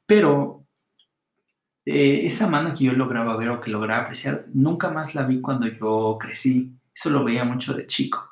pero 0.07 0.64
eh, 1.85 2.21
esa 2.25 2.49
mano 2.49 2.73
que 2.73 2.85
yo 2.85 2.93
lograba 2.93 3.37
ver 3.37 3.49
o 3.49 3.61
que 3.61 3.73
lograba 3.73 4.05
apreciar, 4.05 4.47
nunca 4.55 4.90
más 4.90 5.17
la 5.17 5.26
vi 5.26 5.40
cuando 5.40 5.67
yo 5.67 6.17
crecí, 6.21 6.78
eso 6.95 7.11
lo 7.11 7.25
veía 7.25 7.45
mucho 7.45 7.75
de 7.75 7.87
chico. 7.87 8.31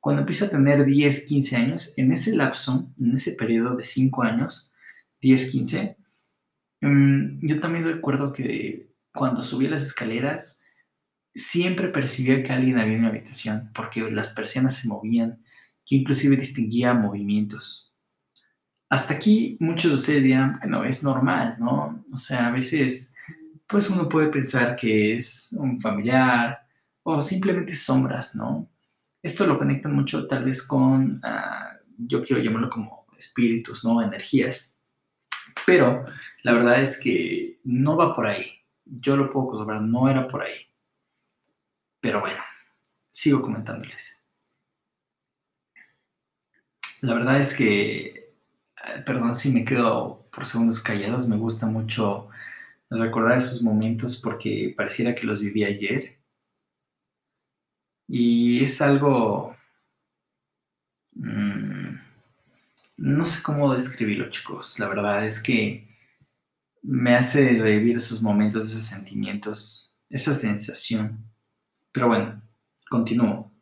Cuando 0.00 0.22
empiezo 0.22 0.46
a 0.46 0.50
tener 0.50 0.82
10, 0.82 1.26
15 1.26 1.56
años, 1.56 1.98
en 1.98 2.12
ese 2.12 2.34
lapso, 2.34 2.88
en 2.98 3.12
ese 3.12 3.32
periodo 3.32 3.76
de 3.76 3.84
5 3.84 4.22
años, 4.22 4.72
10, 5.20 5.50
15, 5.50 5.96
mm, 6.80 7.46
yo 7.46 7.60
también 7.60 7.84
recuerdo 7.84 8.32
que 8.32 8.88
cuando 9.12 9.42
subía 9.42 9.68
las 9.68 9.84
escaleras, 9.84 10.61
siempre 11.34 11.88
percibía 11.88 12.42
que 12.42 12.52
alguien 12.52 12.78
había 12.78 12.94
en 12.94 13.00
mi 13.02 13.06
habitación, 13.06 13.70
porque 13.74 14.02
las 14.10 14.32
persianas 14.34 14.76
se 14.76 14.88
movían, 14.88 15.42
yo 15.86 15.96
inclusive 15.96 16.36
distinguía 16.36 16.94
movimientos. 16.94 17.94
Hasta 18.88 19.14
aquí 19.14 19.56
muchos 19.60 19.90
de 19.90 19.96
ustedes 19.96 20.22
dirán, 20.22 20.58
bueno, 20.60 20.84
es 20.84 21.02
normal, 21.02 21.56
¿no? 21.58 22.04
O 22.12 22.16
sea, 22.16 22.48
a 22.48 22.50
veces, 22.50 23.16
pues 23.66 23.88
uno 23.88 24.08
puede 24.08 24.28
pensar 24.28 24.76
que 24.76 25.14
es 25.14 25.54
un 25.58 25.80
familiar 25.80 26.66
o 27.02 27.22
simplemente 27.22 27.74
sombras, 27.74 28.36
¿no? 28.36 28.70
Esto 29.22 29.46
lo 29.46 29.58
conectan 29.58 29.94
mucho 29.94 30.26
tal 30.26 30.44
vez 30.44 30.62
con, 30.62 31.20
ah, 31.22 31.76
yo 31.96 32.22
quiero 32.22 32.42
llamarlo 32.42 32.68
como 32.68 33.06
espíritus, 33.16 33.84
¿no? 33.84 34.02
Energías. 34.02 34.80
Pero 35.64 36.04
la 36.42 36.52
verdad 36.52 36.82
es 36.82 37.00
que 37.00 37.60
no 37.64 37.96
va 37.96 38.14
por 38.14 38.26
ahí. 38.26 38.44
Yo 38.84 39.16
lo 39.16 39.30
puedo 39.30 39.46
corroborar, 39.48 39.80
no 39.80 40.08
era 40.08 40.26
por 40.26 40.42
ahí. 40.42 40.71
Pero 42.02 42.20
bueno, 42.20 42.42
sigo 43.10 43.40
comentándoles. 43.40 44.22
La 47.00 47.14
verdad 47.14 47.40
es 47.40 47.54
que, 47.56 48.34
ah, 48.76 49.02
perdón 49.06 49.34
si 49.34 49.50
me 49.52 49.64
quedo 49.64 50.28
por 50.32 50.44
segundos 50.46 50.80
callados, 50.80 51.28
me 51.28 51.36
gusta 51.36 51.66
mucho 51.66 52.28
recordar 52.90 53.38
esos 53.38 53.62
momentos 53.62 54.20
porque 54.20 54.74
pareciera 54.76 55.14
que 55.14 55.26
los 55.26 55.40
viví 55.40 55.64
ayer 55.64 56.18
y 58.08 58.62
es 58.64 58.82
algo... 58.82 59.56
Mm, 61.14 61.98
no 62.98 63.24
sé 63.24 63.42
cómo 63.42 63.72
describirlo, 63.72 64.30
chicos. 64.30 64.78
La 64.78 64.88
verdad 64.88 65.26
es 65.26 65.42
que 65.42 65.88
me 66.82 67.14
hace 67.16 67.50
revivir 67.60 67.96
esos 67.96 68.22
momentos, 68.22 68.70
esos 68.70 68.84
sentimientos, 68.86 69.94
esa 70.10 70.34
sensación. 70.34 71.31
Pero 71.92 72.08
bueno, 72.08 72.42
continúo. 72.88 73.52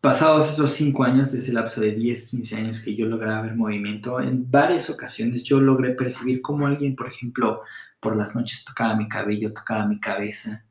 Pasados 0.00 0.52
esos 0.52 0.72
cinco 0.72 1.02
años, 1.04 1.32
desde 1.32 1.48
el 1.48 1.56
lapso 1.56 1.80
de 1.80 1.92
10, 1.92 2.28
15 2.30 2.56
años 2.56 2.80
que 2.80 2.94
yo 2.94 3.06
lograba 3.06 3.42
ver 3.42 3.56
movimiento, 3.56 4.20
en 4.20 4.48
varias 4.48 4.88
ocasiones 4.90 5.42
yo 5.44 5.60
logré 5.60 5.90
percibir 5.94 6.40
cómo 6.40 6.66
alguien, 6.66 6.94
por 6.94 7.08
ejemplo, 7.08 7.62
por 8.00 8.16
las 8.16 8.36
noches 8.36 8.64
tocaba 8.64 8.94
mi 8.96 9.08
cabello, 9.08 9.52
tocaba 9.52 9.86
mi 9.86 9.98
cabeza, 9.98 10.64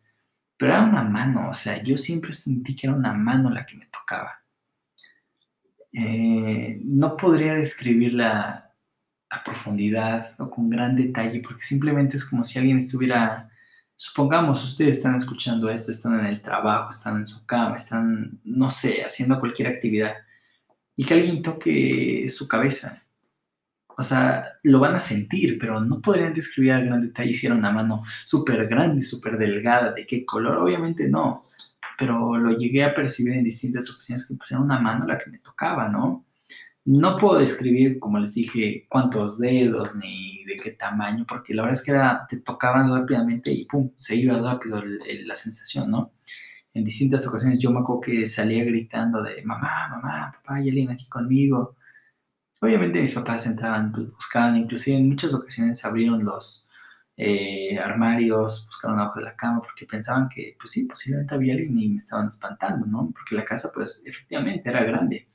pero 0.58 0.74
era 0.74 0.84
una 0.84 1.04
mano, 1.04 1.50
o 1.50 1.54
sea, 1.54 1.84
yo 1.84 1.98
siempre 1.98 2.34
sentí 2.34 2.76
que 2.76 2.88
era 2.88 2.96
una 2.96 3.14
mano 3.14 3.50
la 3.50 3.66
que 3.66 3.76
me 3.76 3.86
tocaba. 3.88 4.42
Eh, 5.92 6.80
no 6.84 7.18
podría 7.18 7.56
describirla 7.56 8.74
a 9.30 9.44
profundidad 9.44 10.36
o 10.40 10.50
con 10.50 10.70
gran 10.70 10.96
detalle, 10.96 11.42
porque 11.42 11.64
simplemente 11.64 12.18
es 12.18 12.26
como 12.26 12.46
si 12.46 12.60
alguien 12.60 12.78
estuviera, 12.78 13.47
supongamos, 13.98 14.64
ustedes 14.64 14.98
están 14.98 15.16
escuchando 15.16 15.70
esto, 15.70 15.92
están 15.92 16.20
en 16.22 16.28
el 16.28 16.42
trabajo, 16.42 16.92
están 16.92 17.18
en 17.18 17.26
su 17.26 17.46
cama, 17.46 17.76
están, 17.76 18.40
no 18.46 18.72
sé, 18.72 19.04
haciendo 19.04 19.40
cualquier 19.40 19.68
actividad, 19.68 20.14
y 20.96 21.04
que 21.06 21.14
alguien 21.16 21.42
toque 21.42 22.26
su 22.30 22.48
cabeza 22.48 23.04
o 24.00 24.04
sea, 24.04 24.46
lo 24.64 24.80
van 24.80 24.94
a 24.96 25.00
sentir, 25.00 25.58
pero 25.60 25.80
no 25.82 26.00
podrían 26.00 26.34
describir 26.34 26.74
a 26.74 26.80
gran 26.82 27.02
detalle 27.02 27.34
si 27.34 27.48
era 27.48 27.56
una 27.56 27.72
mano 27.72 28.04
súper 28.26 28.68
grande, 28.68 29.02
súper 29.02 29.40
delgada, 29.40 29.92
de 29.92 30.06
qué 30.06 30.24
color, 30.24 30.58
obviamente 30.58 31.10
no, 31.10 31.44
pero 31.98 32.38
lo 32.38 32.52
llegué 32.56 32.84
a 32.84 32.94
percibir 32.94 33.34
en 33.34 33.44
distintas 33.44 33.90
ocasiones 33.90 34.28
que 34.28 34.36
pues, 34.36 34.52
era 34.52 34.60
una 34.60 34.80
mano 34.80 35.08
la 35.08 35.18
que 35.18 35.32
me 35.32 35.40
tocaba, 35.40 35.90
¿no? 35.90 36.27
No 36.88 37.18
puedo 37.18 37.40
describir, 37.40 38.00
como 38.00 38.20
les 38.20 38.34
dije, 38.34 38.88
cuántos 38.90 39.40
dedos 39.40 39.96
ni 39.98 40.44
de 40.46 40.56
qué 40.56 40.72
tamaño, 40.72 41.26
porque 41.28 41.54
la 41.54 41.64
verdad 41.64 41.80
es 41.80 41.86
que 41.86 41.92
era, 41.92 42.26
te 42.30 42.42
tocaban 42.42 42.90
rápidamente 42.92 43.52
y 43.52 43.66
pum, 43.66 43.92
se 43.98 44.16
iba 44.16 44.38
rápido 44.38 44.82
la 44.84 45.36
sensación, 45.36 45.92
¿no? 45.92 46.14
En 46.74 46.84
distintas 46.84 47.28
ocasiones 47.28 47.60
yo 47.60 47.72
me 47.72 47.80
acuerdo 47.82 48.02
que 48.02 48.26
salía 48.26 48.64
gritando 48.64 49.22
de 49.22 49.44
mamá, 49.44 49.90
mamá, 49.90 50.32
papá, 50.34 50.56
hay 50.56 50.70
alguien 50.70 50.92
aquí 50.92 51.08
conmigo 51.10 51.78
Obviamente 52.60 53.00
mis 53.00 53.14
papás 53.14 53.46
entraban, 53.46 53.92
pues, 53.92 54.12
buscaban, 54.12 54.58
inclusive 54.58 54.98
en 54.98 55.10
muchas 55.10 55.34
ocasiones 55.34 55.84
abrieron 55.86 56.24
los 56.26 56.70
eh, 57.16 57.78
armarios, 57.78 58.66
buscaron 58.68 59.00
abajo 59.00 59.20
de 59.20 59.26
la 59.26 59.36
cama 59.36 59.62
porque 59.62 59.86
pensaban 59.86 60.28
que, 60.30 60.56
pues 60.60 60.72
sí, 60.72 60.88
posiblemente 60.88 61.36
había 61.36 61.54
alguien 61.54 61.78
y 61.80 61.90
me 61.90 61.98
estaban 61.98 62.28
espantando, 62.28 62.88
¿no? 62.88 63.12
Porque 63.14 63.36
la 63.36 63.46
casa, 63.46 63.70
pues 63.74 64.04
efectivamente 64.06 64.70
era 64.70 64.84
grande. 64.84 65.28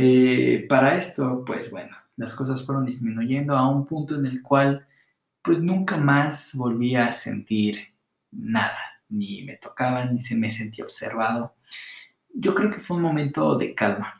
Eh, 0.00 0.66
para 0.68 0.96
esto, 0.96 1.44
pues 1.44 1.70
bueno, 1.70 1.96
las 2.16 2.34
cosas 2.36 2.64
fueron 2.64 2.84
disminuyendo 2.84 3.56
a 3.56 3.68
un 3.68 3.84
punto 3.84 4.14
en 4.14 4.26
el 4.26 4.42
cual, 4.42 4.86
pues 5.42 5.58
nunca 5.58 5.96
más 5.96 6.54
volví 6.54 6.94
a 6.94 7.10
sentir 7.10 7.78
nada, 8.30 8.78
ni 9.08 9.42
me 9.42 9.56
tocaban, 9.56 10.12
ni 10.12 10.20
se 10.20 10.36
me 10.36 10.50
sentía 10.50 10.84
observado. 10.84 11.56
Yo 12.32 12.54
creo 12.54 12.70
que 12.70 12.80
fue 12.80 12.96
un 12.96 13.02
momento 13.02 13.56
de 13.56 13.74
calma 13.74 14.18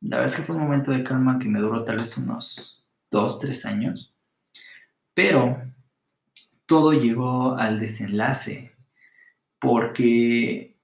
la 0.00 0.18
verdad 0.18 0.32
es 0.32 0.36
que 0.36 0.42
fue 0.42 0.56
un 0.56 0.62
momento 0.62 0.90
de 0.90 1.02
calma 1.02 1.38
que 1.38 1.48
me 1.48 1.60
duró 1.60 1.84
tal 1.84 1.96
vez 1.96 2.16
unos 2.18 2.86
dos, 3.10 3.40
tres 3.40 3.66
años. 3.66 4.14
Pero 5.14 5.60
todo 6.66 6.92
llegó 6.92 7.56
al 7.56 7.80
desenlace 7.80 8.72
porque 9.58 10.77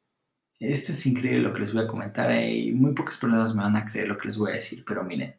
esto 0.71 0.93
es 0.93 1.07
increíble 1.07 1.41
lo 1.41 1.53
que 1.53 1.61
les 1.61 1.73
voy 1.73 1.85
a 1.85 1.89
comentar 1.89 2.31
y 2.33 2.73
muy 2.73 2.93
pocas 2.95 3.17
personas 3.17 3.55
me 3.55 3.63
van 3.63 3.77
a 3.77 3.91
creer 3.91 4.09
lo 4.09 4.19
que 4.19 4.29
les 4.29 4.37
voy 4.37 4.51
a 4.51 4.55
decir, 4.55 4.85
pero 4.87 5.05
miren, 5.05 5.35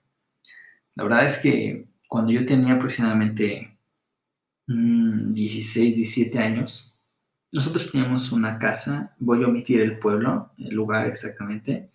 la 0.96 1.04
verdad 1.04 1.26
es 1.26 1.40
que 1.40 1.88
cuando 2.08 2.32
yo 2.32 2.46
tenía 2.46 2.74
aproximadamente 2.74 3.78
16, 4.68 5.94
mm, 5.94 5.96
17 5.96 6.40
años, 6.40 7.00
nosotros 7.52 7.92
teníamos 7.92 8.32
una 8.32 8.58
casa, 8.60 9.16
voy 9.20 9.44
a 9.44 9.48
omitir 9.48 9.82
el 9.82 10.00
pueblo, 10.00 10.52
el 10.58 10.74
lugar 10.74 11.08
exactamente, 11.08 11.90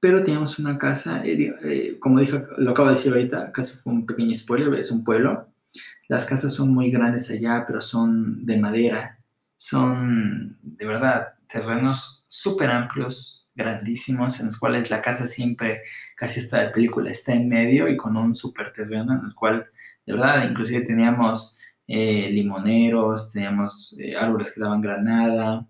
pero 0.00 0.22
teníamos 0.22 0.58
una 0.58 0.78
casa, 0.78 1.24
eh, 1.24 1.54
eh, 1.64 1.98
como 1.98 2.20
dije, 2.20 2.44
lo 2.58 2.72
acabo 2.72 2.88
de 2.88 2.94
decir 2.94 3.12
ahorita, 3.12 3.52
casi 3.52 3.78
fue 3.78 3.92
un 3.92 4.06
pequeño 4.06 4.34
spoiler, 4.34 4.74
es 4.74 4.90
un 4.90 5.02
pueblo. 5.02 5.48
Las 6.08 6.26
casas 6.26 6.52
son 6.52 6.74
muy 6.74 6.90
grandes 6.90 7.30
allá, 7.30 7.64
pero 7.66 7.80
son 7.80 8.44
de 8.44 8.58
madera, 8.58 9.18
son 9.56 10.58
de 10.62 10.84
verdad 10.84 11.34
terrenos 11.60 12.24
súper 12.26 12.70
amplios, 12.70 13.48
grandísimos, 13.54 14.40
en 14.40 14.46
los 14.46 14.58
cuales 14.58 14.90
la 14.90 15.00
casa 15.00 15.26
siempre, 15.26 15.82
casi 16.16 16.40
está 16.40 16.60
de 16.60 16.70
película, 16.70 17.10
está 17.10 17.32
en 17.32 17.48
medio 17.48 17.88
y 17.88 17.96
con 17.96 18.16
un 18.16 18.34
súper 18.34 18.72
terreno 18.72 19.14
en 19.18 19.26
el 19.26 19.34
cual, 19.34 19.66
de 20.06 20.12
verdad, 20.12 20.48
inclusive 20.48 20.84
teníamos 20.84 21.58
eh, 21.86 22.28
limoneros, 22.30 23.32
teníamos 23.32 23.96
árboles 24.18 24.52
que 24.52 24.60
daban 24.60 24.80
granada, 24.80 25.66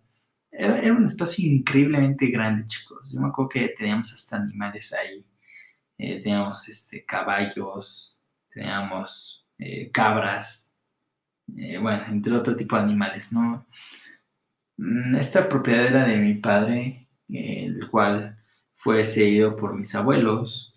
era, 0.57 0.93
un 0.93 1.05
espacio 1.05 1.51
increíblemente 1.51 2.27
grande, 2.29 2.67
chicos. 2.67 3.13
Yo 3.13 3.21
me 3.21 3.29
acuerdo 3.29 3.49
que 3.49 3.69
teníamos 3.71 4.13
hasta 4.13 4.37
animales 4.37 4.93
ahí. 4.93 5.27
Eh, 5.99 6.21
teníamos 6.23 6.69
este, 6.69 7.05
caballos, 7.05 8.21
teníamos 8.51 9.47
eh, 9.59 9.91
cabras, 9.91 10.77
eh, 11.57 11.79
bueno, 11.79 12.05
entre 12.07 12.33
otro 12.35 12.55
tipo 12.57 12.77
de 12.77 12.83
animales, 12.83 13.33
¿no? 13.33 13.67
Mm, 14.77 15.17
esta 15.17 15.49
propiedad 15.49 15.87
era 15.87 16.07
de 16.07 16.19
mi 16.19 16.35
padre, 16.35 17.09
el 17.29 17.89
cual 17.91 18.39
fue 18.75 19.05
cedido 19.05 19.57
por 19.57 19.75
mis 19.75 19.95
abuelos, 19.95 20.75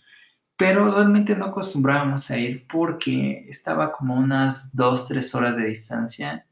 pero 0.57 0.91
realmente 0.93 1.35
no 1.35 1.45
acostumbrábamos 1.45 2.31
a 2.31 2.37
ir 2.37 2.65
porque 2.67 3.45
estaba 3.49 3.91
como 3.91 4.15
unas 4.15 4.75
dos, 4.75 5.07
tres 5.07 5.33
horas 5.35 5.57
de 5.57 5.67
distancia, 5.67 6.45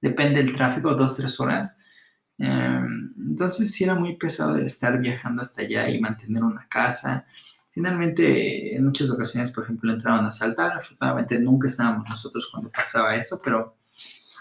depende 0.00 0.42
del 0.42 0.52
tráfico, 0.52 0.94
dos, 0.94 1.16
tres 1.16 1.40
horas, 1.40 1.84
Em, 2.40 3.12
entonces 3.18 3.70
sí 3.70 3.84
era 3.84 3.94
muy 3.94 4.16
pesado 4.16 4.56
el 4.56 4.64
estar 4.64 4.98
viajando 4.98 5.42
hasta 5.42 5.60
allá 5.60 5.90
y 5.90 6.00
mantener 6.00 6.42
una 6.42 6.66
casa. 6.68 7.26
Finalmente, 7.70 8.74
en 8.74 8.84
muchas 8.86 9.10
ocasiones, 9.10 9.52
por 9.52 9.64
ejemplo, 9.64 9.92
entraban 9.92 10.24
a 10.24 10.30
saltar. 10.30 10.72
Afortunadamente 10.72 11.38
nunca 11.38 11.68
estábamos 11.68 12.08
nosotros 12.08 12.48
cuando 12.50 12.70
pasaba 12.70 13.14
eso, 13.14 13.40
pero 13.44 13.76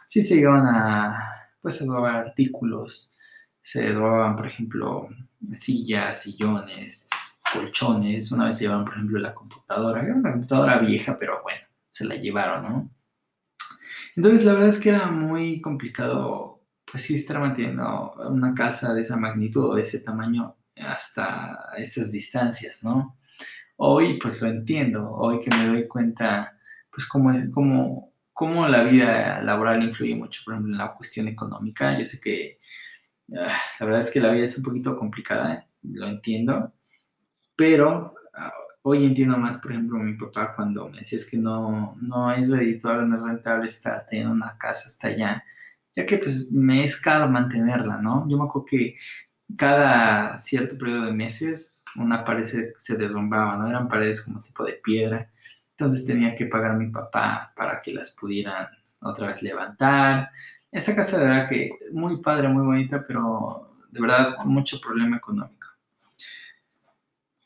sí 0.05 0.21
se 0.21 0.35
llegaban 0.35 0.65
a, 0.65 1.48
pues, 1.61 1.81
a 1.81 1.85
robar 1.85 2.15
artículos. 2.15 3.15
Se 3.61 3.91
robaban, 3.91 4.35
por 4.35 4.47
ejemplo, 4.47 5.09
sillas, 5.53 6.23
sillones, 6.23 7.09
colchones. 7.53 8.31
Una 8.31 8.45
vez 8.45 8.57
se 8.57 8.65
llevaban, 8.65 8.85
por 8.85 8.93
ejemplo, 8.95 9.19
la 9.19 9.33
computadora. 9.33 10.01
Era 10.01 10.15
una 10.15 10.31
computadora 10.31 10.79
vieja, 10.79 11.17
pero 11.19 11.41
bueno, 11.43 11.61
se 11.89 12.05
la 12.05 12.15
llevaron, 12.15 12.63
¿no? 12.63 12.89
Entonces, 14.15 14.45
la 14.45 14.53
verdad 14.53 14.69
es 14.69 14.79
que 14.79 14.89
era 14.89 15.11
muy 15.11 15.61
complicado 15.61 16.59
pues 16.91 17.03
sí 17.03 17.15
estar 17.15 17.39
manteniendo 17.39 18.13
una 18.29 18.53
casa 18.53 18.93
de 18.93 19.01
esa 19.01 19.17
magnitud 19.17 19.71
o 19.71 19.75
de 19.75 19.81
ese 19.81 19.99
tamaño 19.99 20.55
hasta 20.75 21.69
esas 21.77 22.11
distancias, 22.11 22.83
¿no? 22.83 23.17
Hoy 23.77 24.19
pues 24.19 24.41
lo 24.41 24.49
entiendo, 24.49 25.07
hoy 25.09 25.39
que 25.39 25.55
me 25.55 25.67
doy 25.67 25.87
cuenta 25.87 26.57
pues 26.91 27.07
cómo, 27.07 27.31
es, 27.31 27.49
cómo, 27.51 28.08
cómo 28.39 28.67
la 28.69 28.83
vida 28.83 29.41
laboral 29.41 29.83
influye 29.83 30.15
mucho, 30.15 30.41
por 30.45 30.53
ejemplo, 30.53 30.73
en 30.73 30.77
la 30.77 30.93
cuestión 30.93 31.27
económica. 31.27 31.97
Yo 31.97 32.05
sé 32.05 32.21
que 32.21 32.59
ah, 33.37 33.57
la 33.79 33.85
verdad 33.85 33.99
es 33.99 34.11
que 34.11 34.21
la 34.21 34.31
vida 34.31 34.45
es 34.45 34.57
un 34.57 34.63
poquito 34.63 34.97
complicada, 34.97 35.67
lo 35.83 36.07
entiendo, 36.07 36.73
pero 37.57 38.15
ah, 38.33 38.53
hoy 38.83 39.05
entiendo 39.05 39.37
más, 39.37 39.57
por 39.57 39.71
ejemplo, 39.71 39.99
mi 39.99 40.13
papá 40.13 40.55
cuando 40.55 40.87
me 40.87 40.99
decía 40.99 41.19
que 41.29 41.37
no, 41.37 41.97
no 42.01 42.31
es 42.31 42.49
redituable, 42.49 43.07
no 43.07 43.17
es 43.17 43.23
rentable 43.23 43.67
estar 43.67 44.05
teniendo 44.09 44.33
una 44.33 44.57
casa 44.57 44.87
hasta 44.87 45.09
allá 45.09 45.43
ya 45.95 46.05
que 46.05 46.17
pues 46.17 46.51
me 46.51 46.83
es 46.83 46.99
caro 46.99 47.27
mantenerla, 47.29 47.97
¿no? 47.97 48.27
Yo 48.29 48.37
me 48.37 48.45
acuerdo 48.45 48.65
que 48.65 48.97
cada 49.57 50.37
cierto 50.37 50.77
periodo 50.77 51.05
de 51.05 51.13
meses 51.13 51.83
una 51.95 52.23
pared 52.23 52.45
se, 52.77 52.97
derrumbaba, 52.97 53.57
¿no? 53.57 53.67
Eran 53.67 53.89
paredes 53.89 54.21
como 54.21 54.41
tipo 54.41 54.63
de 54.63 54.73
piedra, 54.73 55.31
entonces 55.79 56.05
tenía 56.05 56.35
que 56.35 56.45
pagar 56.45 56.71
a 56.71 56.77
mi 56.77 56.87
papá 56.87 57.53
para 57.55 57.81
que 57.81 57.93
las 57.93 58.11
pudieran 58.11 58.67
otra 58.99 59.27
vez 59.27 59.41
levantar. 59.41 60.29
Esa 60.71 60.93
casa 60.93 61.17
de 61.17 61.25
verdad 61.25 61.49
que 61.49 61.71
muy 61.93 62.21
padre, 62.21 62.49
muy 62.49 62.65
bonita, 62.65 63.05
pero 63.07 63.77
de 63.89 64.01
verdad 64.01 64.35
con 64.35 64.51
mucho 64.51 64.79
problema 64.81 65.17
económico. 65.17 65.67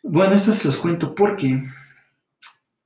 Bueno, 0.02 0.34
esto 0.34 0.52
se 0.52 0.66
los 0.66 0.78
cuento 0.78 1.14
porque 1.14 1.64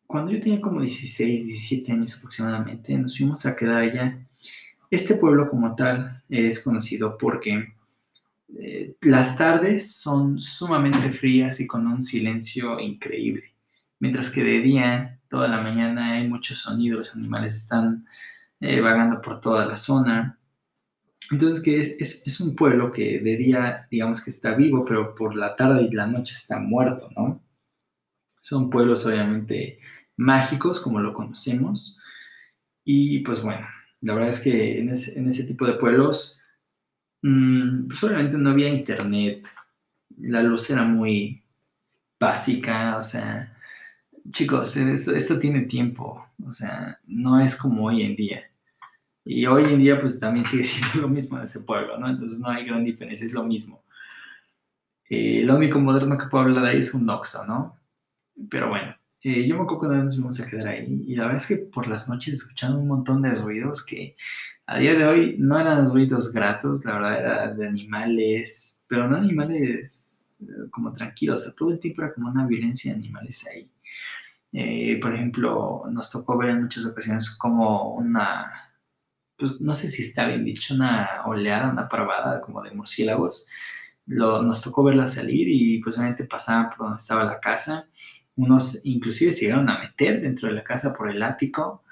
cuando 0.05 0.31
yo 0.31 0.41
tenía 0.41 0.59
como 0.59 0.81
16, 0.81 1.45
17 1.45 1.91
años 1.93 2.17
aproximadamente, 2.17 2.97
nos 2.97 3.17
fuimos 3.17 3.45
a 3.45 3.55
quedar 3.55 3.81
allá 3.81 4.19
este 4.89 5.15
pueblo 5.15 5.49
como 5.49 5.75
tal 5.75 6.23
es 6.29 6.63
conocido 6.63 7.17
porque 7.17 7.73
eh, 8.57 8.95
las 9.01 9.37
tardes 9.37 9.95
son 9.95 10.41
sumamente 10.41 11.11
frías 11.11 11.59
y 11.59 11.67
con 11.67 11.85
un 11.87 12.01
silencio 12.01 12.79
increíble, 12.79 13.53
mientras 13.99 14.29
que 14.29 14.43
de 14.43 14.61
día, 14.61 15.16
toda 15.29 15.47
la 15.47 15.61
mañana 15.61 16.13
hay 16.13 16.27
muchos 16.27 16.59
sonidos, 16.59 17.15
animales 17.15 17.55
están 17.55 18.05
eh, 18.59 18.79
vagando 18.81 19.21
por 19.21 19.41
toda 19.41 19.65
la 19.65 19.77
zona. 19.77 20.39
Entonces 21.31 21.61
que 21.61 21.79
es, 21.79 22.39
un 22.39 22.55
pueblo 22.55 22.91
que 22.91 23.19
de 23.19 23.37
día 23.37 23.87
digamos 23.91 24.23
que 24.23 24.29
está 24.29 24.55
vivo, 24.55 24.85
pero 24.85 25.13
por 25.15 25.35
la 25.35 25.55
tarde 25.55 25.83
y 25.83 25.91
la 25.91 26.07
noche 26.07 26.33
está 26.35 26.59
muerto, 26.59 27.09
¿no? 27.15 27.43
Son 28.41 28.69
pueblos 28.69 29.05
obviamente 29.05 29.79
mágicos 30.15 30.79
como 30.79 30.99
lo 30.99 31.13
conocemos. 31.13 32.01
Y 32.83 33.19
pues 33.19 33.41
bueno, 33.41 33.67
la 34.01 34.13
verdad 34.13 34.29
es 34.29 34.39
que 34.39 34.79
en 34.79 34.89
ese, 34.89 35.43
tipo 35.43 35.65
de 35.65 35.73
pueblos, 35.73 36.41
mmm, 37.21 37.87
pues 37.87 38.03
obviamente 38.03 38.37
no 38.37 38.51
había 38.51 38.69
internet, 38.69 39.47
la 40.17 40.41
luz 40.43 40.69
era 40.69 40.83
muy 40.83 41.43
básica, 42.19 42.97
o 42.97 43.03
sea, 43.03 43.56
chicos, 44.31 44.75
esto, 44.77 45.39
tiene 45.39 45.61
tiempo, 45.61 46.25
o 46.45 46.51
sea, 46.51 46.99
no 47.05 47.39
es 47.39 47.55
como 47.55 47.85
hoy 47.85 48.03
en 48.03 48.15
día. 48.15 48.41
Y 49.25 49.45
hoy 49.45 49.63
en 49.65 49.79
día 49.79 49.99
pues 49.99 50.19
también 50.19 50.45
sigue 50.45 50.63
siendo 50.65 51.01
lo 51.01 51.09
mismo 51.09 51.37
en 51.37 51.43
ese 51.43 51.61
pueblo, 51.61 51.97
¿no? 51.97 52.09
Entonces 52.09 52.39
no 52.39 52.49
hay 52.49 52.65
gran 52.65 52.83
diferencia, 52.83 53.25
es 53.25 53.33
lo 53.33 53.43
mismo. 53.43 53.83
Eh, 55.09 55.41
lo 55.43 55.55
único 55.55 55.79
moderno 55.79 56.17
que 56.17 56.27
puedo 56.27 56.43
hablar 56.45 56.63
de 56.63 56.69
ahí 56.71 56.77
es 56.79 56.93
un 56.93 57.05
Noxo, 57.05 57.45
¿no? 57.45 57.77
Pero 58.49 58.69
bueno, 58.69 58.95
eh, 59.23 59.47
yo 59.47 59.55
me 59.55 59.63
acuerdo 59.63 59.79
cuando 59.79 60.03
nos 60.03 60.15
fuimos 60.15 60.39
a 60.39 60.47
quedar 60.47 60.67
ahí 60.67 61.03
y 61.07 61.15
la 61.15 61.23
verdad 61.23 61.41
es 61.41 61.47
que 61.47 61.57
por 61.57 61.87
las 61.87 62.09
noches 62.09 62.35
escuchando 62.35 62.79
un 62.79 62.87
montón 62.87 63.21
de 63.21 63.33
ruidos 63.35 63.85
que 63.85 64.15
a 64.67 64.77
día 64.79 64.93
de 64.93 65.05
hoy 65.05 65.35
no 65.39 65.59
eran 65.59 65.89
ruidos 65.89 66.33
gratos, 66.33 66.85
la 66.85 66.93
verdad 66.93 67.19
era 67.19 67.53
de 67.53 67.67
animales, 67.67 68.85
pero 68.89 69.07
no 69.07 69.17
animales 69.17 70.37
eh, 70.41 70.69
como 70.71 70.91
tranquilos, 70.91 71.41
o 71.41 71.43
sea, 71.45 71.53
todo 71.55 71.71
el 71.71 71.79
tiempo 71.79 72.03
era 72.03 72.13
como 72.13 72.29
una 72.29 72.45
violencia 72.45 72.91
de 72.91 72.99
animales 72.99 73.47
ahí. 73.47 73.69
Eh, 74.53 74.99
por 75.01 75.13
ejemplo, 75.13 75.83
nos 75.91 76.11
tocó 76.11 76.37
ver 76.37 76.51
en 76.51 76.63
muchas 76.63 76.85
ocasiones 76.85 77.29
como 77.31 77.93
una, 77.95 78.51
pues 79.37 79.59
no 79.61 79.73
sé 79.73 79.87
si 79.87 80.03
está 80.03 80.27
bien 80.27 80.45
dicho, 80.45 80.73
una 80.73 81.23
oleada, 81.25 81.69
una 81.69 81.89
parvada 81.89 82.41
como 82.41 82.61
de 82.61 82.71
murciélagos. 82.71 83.49
Lo, 84.07 84.41
nos 84.41 84.61
tocó 84.61 84.83
verla 84.83 85.05
salir 85.05 85.47
y 85.49 85.79
pues 85.81 85.97
obviamente 85.97 86.23
pasaban 86.23 86.69
por 86.69 86.79
donde 86.79 87.01
estaba 87.01 87.25
la 87.25 87.39
casa 87.39 87.87
unos 88.37 88.85
inclusive 88.85 89.31
se 89.31 89.45
llegaron 89.45 89.69
a 89.69 89.79
meter 89.79 90.21
dentro 90.21 90.47
de 90.47 90.55
la 90.55 90.63
casa 90.63 90.93
por 90.93 91.09
el 91.09 91.21
ático. 91.21 91.83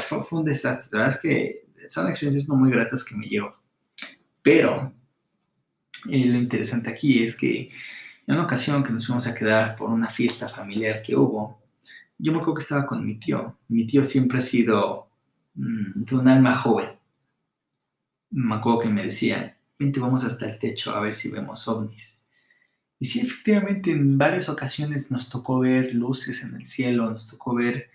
fue, 0.00 0.38
un 0.38 0.44
desastre. 0.44 0.98
La 0.98 1.04
verdad 1.04 1.16
es 1.16 1.22
que 1.22 1.66
son 1.86 2.08
experiencias 2.08 2.48
no 2.48 2.56
muy 2.56 2.70
gratas 2.70 3.04
que 3.04 3.16
me 3.16 3.26
llevo. 3.26 3.52
Pero 4.42 4.92
eh, 6.10 6.24
lo 6.26 6.36
interesante 6.38 6.90
aquí 6.90 7.22
es 7.22 7.36
que 7.36 7.70
en 8.26 8.34
una 8.34 8.44
ocasión 8.44 8.82
que 8.82 8.92
nos 8.92 9.06
fuimos 9.06 9.26
a 9.26 9.34
quedar 9.34 9.76
por 9.76 9.90
una 9.90 10.08
fiesta 10.08 10.48
familiar 10.48 11.02
que 11.02 11.14
hubo, 11.14 11.62
yo 12.18 12.32
me 12.32 12.38
acuerdo 12.38 12.54
que 12.54 12.62
estaba 12.62 12.86
con 12.86 13.04
mi 13.04 13.18
tío. 13.18 13.58
Mi 13.68 13.86
tío 13.86 14.02
siempre 14.02 14.38
ha 14.38 14.40
sido 14.40 15.08
mm, 15.54 16.02
de 16.02 16.16
un 16.16 16.28
alma 16.28 16.56
joven. 16.56 16.90
Me 18.30 18.54
acuerdo 18.56 18.80
que 18.80 18.88
me 18.88 19.04
decía, 19.04 19.56
vente, 19.78 20.00
vamos 20.00 20.24
hasta 20.24 20.46
el 20.46 20.58
techo 20.58 20.94
a 20.94 21.00
ver 21.00 21.14
si 21.14 21.30
vemos 21.30 21.68
ovnis. 21.68 22.28
Y 22.98 23.06
sí, 23.06 23.20
efectivamente, 23.20 23.90
en 23.90 24.16
varias 24.16 24.48
ocasiones 24.48 25.10
nos 25.10 25.28
tocó 25.28 25.60
ver 25.60 25.94
luces 25.94 26.42
en 26.42 26.56
el 26.56 26.64
cielo, 26.64 27.10
nos 27.10 27.28
tocó 27.30 27.54
ver... 27.54 27.90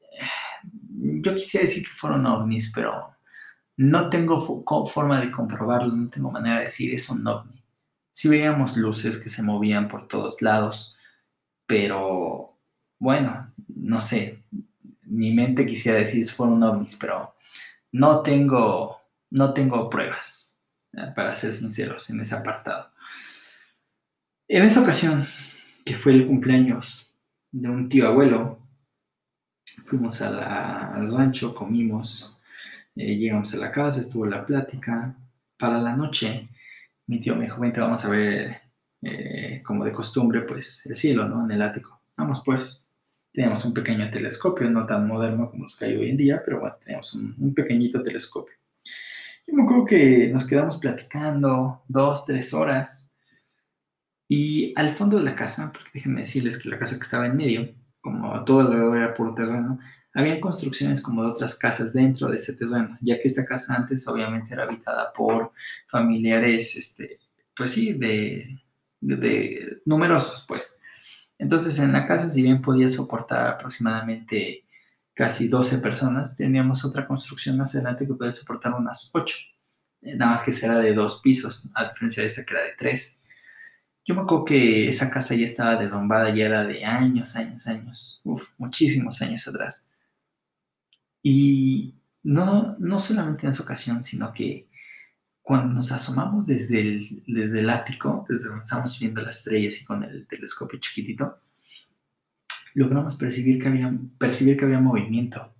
Eh, 0.00 1.20
yo 1.22 1.34
quisiera 1.34 1.64
decir 1.64 1.84
que 1.84 1.94
fueron 1.94 2.26
ovnis, 2.26 2.72
pero 2.74 3.16
no 3.76 4.10
tengo 4.10 4.40
forma 4.86 5.20
de 5.20 5.30
comprobarlo, 5.30 5.94
no 5.94 6.08
tengo 6.10 6.30
manera 6.30 6.58
de 6.58 6.64
decir 6.64 6.92
es 6.94 7.08
un 7.10 7.26
ovni. 7.26 7.55
Sí 8.16 8.28
veíamos 8.28 8.78
luces 8.78 9.22
que 9.22 9.28
se 9.28 9.42
movían 9.42 9.88
por 9.88 10.08
todos 10.08 10.40
lados, 10.40 10.96
pero 11.66 12.56
bueno, 12.98 13.52
no 13.68 14.00
sé, 14.00 14.42
mi 15.02 15.34
mente 15.34 15.66
quisiera 15.66 15.98
decir 15.98 16.26
fueron 16.30 16.62
ovnis, 16.62 16.96
pero 16.96 17.34
no 17.92 18.22
tengo, 18.22 19.02
no 19.32 19.52
tengo 19.52 19.90
pruebas, 19.90 20.56
para 21.14 21.36
ser 21.36 21.52
sinceros, 21.52 22.08
en 22.08 22.18
ese 22.20 22.34
apartado. 22.34 22.90
En 24.48 24.64
esa 24.64 24.80
ocasión, 24.80 25.26
que 25.84 25.94
fue 25.94 26.12
el 26.12 26.26
cumpleaños 26.26 27.18
de 27.52 27.68
un 27.68 27.86
tío 27.86 28.08
abuelo, 28.08 28.60
fuimos 29.84 30.22
al 30.22 31.12
rancho, 31.12 31.54
comimos, 31.54 32.42
eh, 32.94 33.14
llegamos 33.14 33.52
a 33.52 33.58
la 33.58 33.70
casa, 33.70 34.00
estuvo 34.00 34.24
la 34.24 34.46
plática. 34.46 35.14
Para 35.58 35.78
la 35.78 35.94
noche, 35.94 36.48
mi 37.06 37.20
tío 37.20 37.36
me 37.36 37.44
dijo, 37.44 37.60
vente, 37.60 37.80
vamos 37.80 38.04
a 38.04 38.10
ver, 38.10 38.56
eh, 39.02 39.62
como 39.64 39.84
de 39.84 39.92
costumbre, 39.92 40.42
pues 40.42 40.86
el 40.86 40.96
cielo, 40.96 41.28
¿no? 41.28 41.44
En 41.44 41.50
el 41.50 41.62
ático. 41.62 42.00
Vamos 42.16 42.42
pues. 42.44 42.82
Teníamos 43.32 43.62
un 43.66 43.74
pequeño 43.74 44.10
telescopio, 44.10 44.70
no 44.70 44.86
tan 44.86 45.06
moderno 45.06 45.50
como 45.50 45.64
los 45.64 45.76
que 45.76 45.84
hay 45.84 45.96
hoy 45.96 46.08
en 46.08 46.16
día, 46.16 46.42
pero 46.42 46.58
bueno, 46.58 46.74
teníamos 46.82 47.12
un, 47.12 47.54
pequeñito 47.54 48.02
telescopio. 48.02 48.56
Yo 49.46 49.54
me 49.54 49.62
acuerdo 49.62 49.84
que 49.84 50.30
nos 50.32 50.46
quedamos 50.46 50.78
platicando 50.78 51.82
dos, 51.86 52.24
tres 52.24 52.54
horas. 52.54 53.12
Y 54.26 54.72
al 54.74 54.90
fondo 54.90 55.18
de 55.18 55.24
la 55.24 55.36
casa, 55.36 55.70
porque 55.70 55.90
déjenme 55.92 56.20
decirles 56.20 56.58
que 56.58 56.70
la 56.70 56.78
casa 56.78 56.96
que 56.96 57.02
estaba 57.02 57.26
en 57.26 57.36
medio, 57.36 57.74
como 58.00 58.42
todo 58.44 58.60
alrededor 58.60 58.96
era 58.96 59.14
puro 59.14 59.34
terreno, 59.34 59.78
había 60.16 60.40
construcciones 60.40 61.02
como 61.02 61.22
de 61.22 61.30
otras 61.30 61.58
casas 61.58 61.92
dentro 61.92 62.28
de 62.28 62.36
ese 62.36 62.56
terreno, 62.56 62.96
ya 63.02 63.20
que 63.20 63.28
esta 63.28 63.44
casa 63.44 63.74
antes 63.74 64.08
obviamente 64.08 64.54
era 64.54 64.62
habitada 64.62 65.12
por 65.12 65.52
familiares, 65.86 66.74
este, 66.74 67.20
pues 67.54 67.72
sí, 67.72 67.92
de, 67.92 68.58
de 69.00 69.82
numerosos, 69.84 70.46
pues. 70.48 70.80
Entonces 71.38 71.78
en 71.78 71.92
la 71.92 72.06
casa, 72.06 72.30
si 72.30 72.42
bien 72.42 72.62
podía 72.62 72.88
soportar 72.88 73.46
aproximadamente 73.46 74.64
casi 75.12 75.48
12 75.48 75.78
personas, 75.78 76.34
teníamos 76.34 76.82
otra 76.84 77.06
construcción 77.06 77.58
más 77.58 77.74
adelante 77.74 78.06
que 78.06 78.14
podía 78.14 78.32
soportar 78.32 78.72
unas 78.72 79.10
8. 79.12 79.36
Eh, 80.00 80.16
nada 80.16 80.32
más 80.32 80.42
que 80.42 80.52
será 80.52 80.78
de 80.78 80.94
dos 80.94 81.20
pisos, 81.22 81.68
a 81.74 81.88
diferencia 81.90 82.22
de 82.22 82.28
esta 82.28 82.44
que 82.44 82.54
era 82.54 82.64
de 82.64 82.72
tres. 82.78 83.22
Yo 84.06 84.14
me 84.14 84.22
acuerdo 84.22 84.46
que 84.46 84.88
esa 84.88 85.10
casa 85.10 85.34
ya 85.34 85.44
estaba 85.44 85.76
derrumbada, 85.76 86.34
ya 86.34 86.46
era 86.46 86.64
de 86.64 86.84
años, 86.84 87.36
años, 87.36 87.66
años, 87.66 88.22
uf, 88.24 88.54
muchísimos 88.58 89.20
años 89.20 89.46
atrás. 89.48 89.90
Y 91.28 91.92
no, 92.22 92.76
no 92.78 93.00
solamente 93.00 93.42
en 93.42 93.48
esa 93.48 93.64
ocasión, 93.64 94.04
sino 94.04 94.32
que 94.32 94.68
cuando 95.42 95.74
nos 95.74 95.90
asomamos 95.90 96.46
desde 96.46 96.78
el, 96.78 97.24
desde 97.26 97.58
el 97.58 97.68
ático, 97.68 98.24
desde 98.28 98.46
donde 98.46 98.60
estamos 98.60 98.96
viendo 99.00 99.20
las 99.22 99.38
estrellas 99.38 99.82
y 99.82 99.84
con 99.84 100.04
el 100.04 100.24
telescopio 100.28 100.78
chiquitito, 100.78 101.40
logramos 102.74 103.16
percibir 103.16 103.60
que 103.60 103.66
había, 103.66 103.92
percibir 104.18 104.56
que 104.56 104.66
había 104.66 104.78
movimiento. 104.78 105.52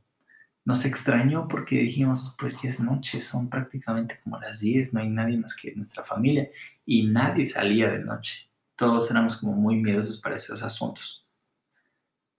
Nos 0.65 0.85
extrañó 0.85 1.49
porque 1.49 1.81
dijimos, 1.81 2.37
pues 2.39 2.63
ya 2.63 2.69
es 2.69 2.79
noche, 2.79 3.19
son 3.19 3.51
prácticamente 3.51 4.21
como 4.23 4.39
las 4.39 4.61
10, 4.61 4.95
no 4.95 5.01
hay 5.01 5.11
nadie 5.11 5.37
más 5.37 5.57
que 5.57 5.75
nuestra 5.75 6.05
familia 6.05 6.49
y 6.85 7.09
nadie 7.09 7.45
salía 7.45 7.91
de 7.91 8.05
noche. 8.05 8.53
Todos 8.77 9.11
éramos 9.11 9.39
como 9.39 9.55
muy 9.55 9.83
miedosos 9.83 10.21
para 10.21 10.37
esos 10.37 10.63
asuntos. 10.63 11.26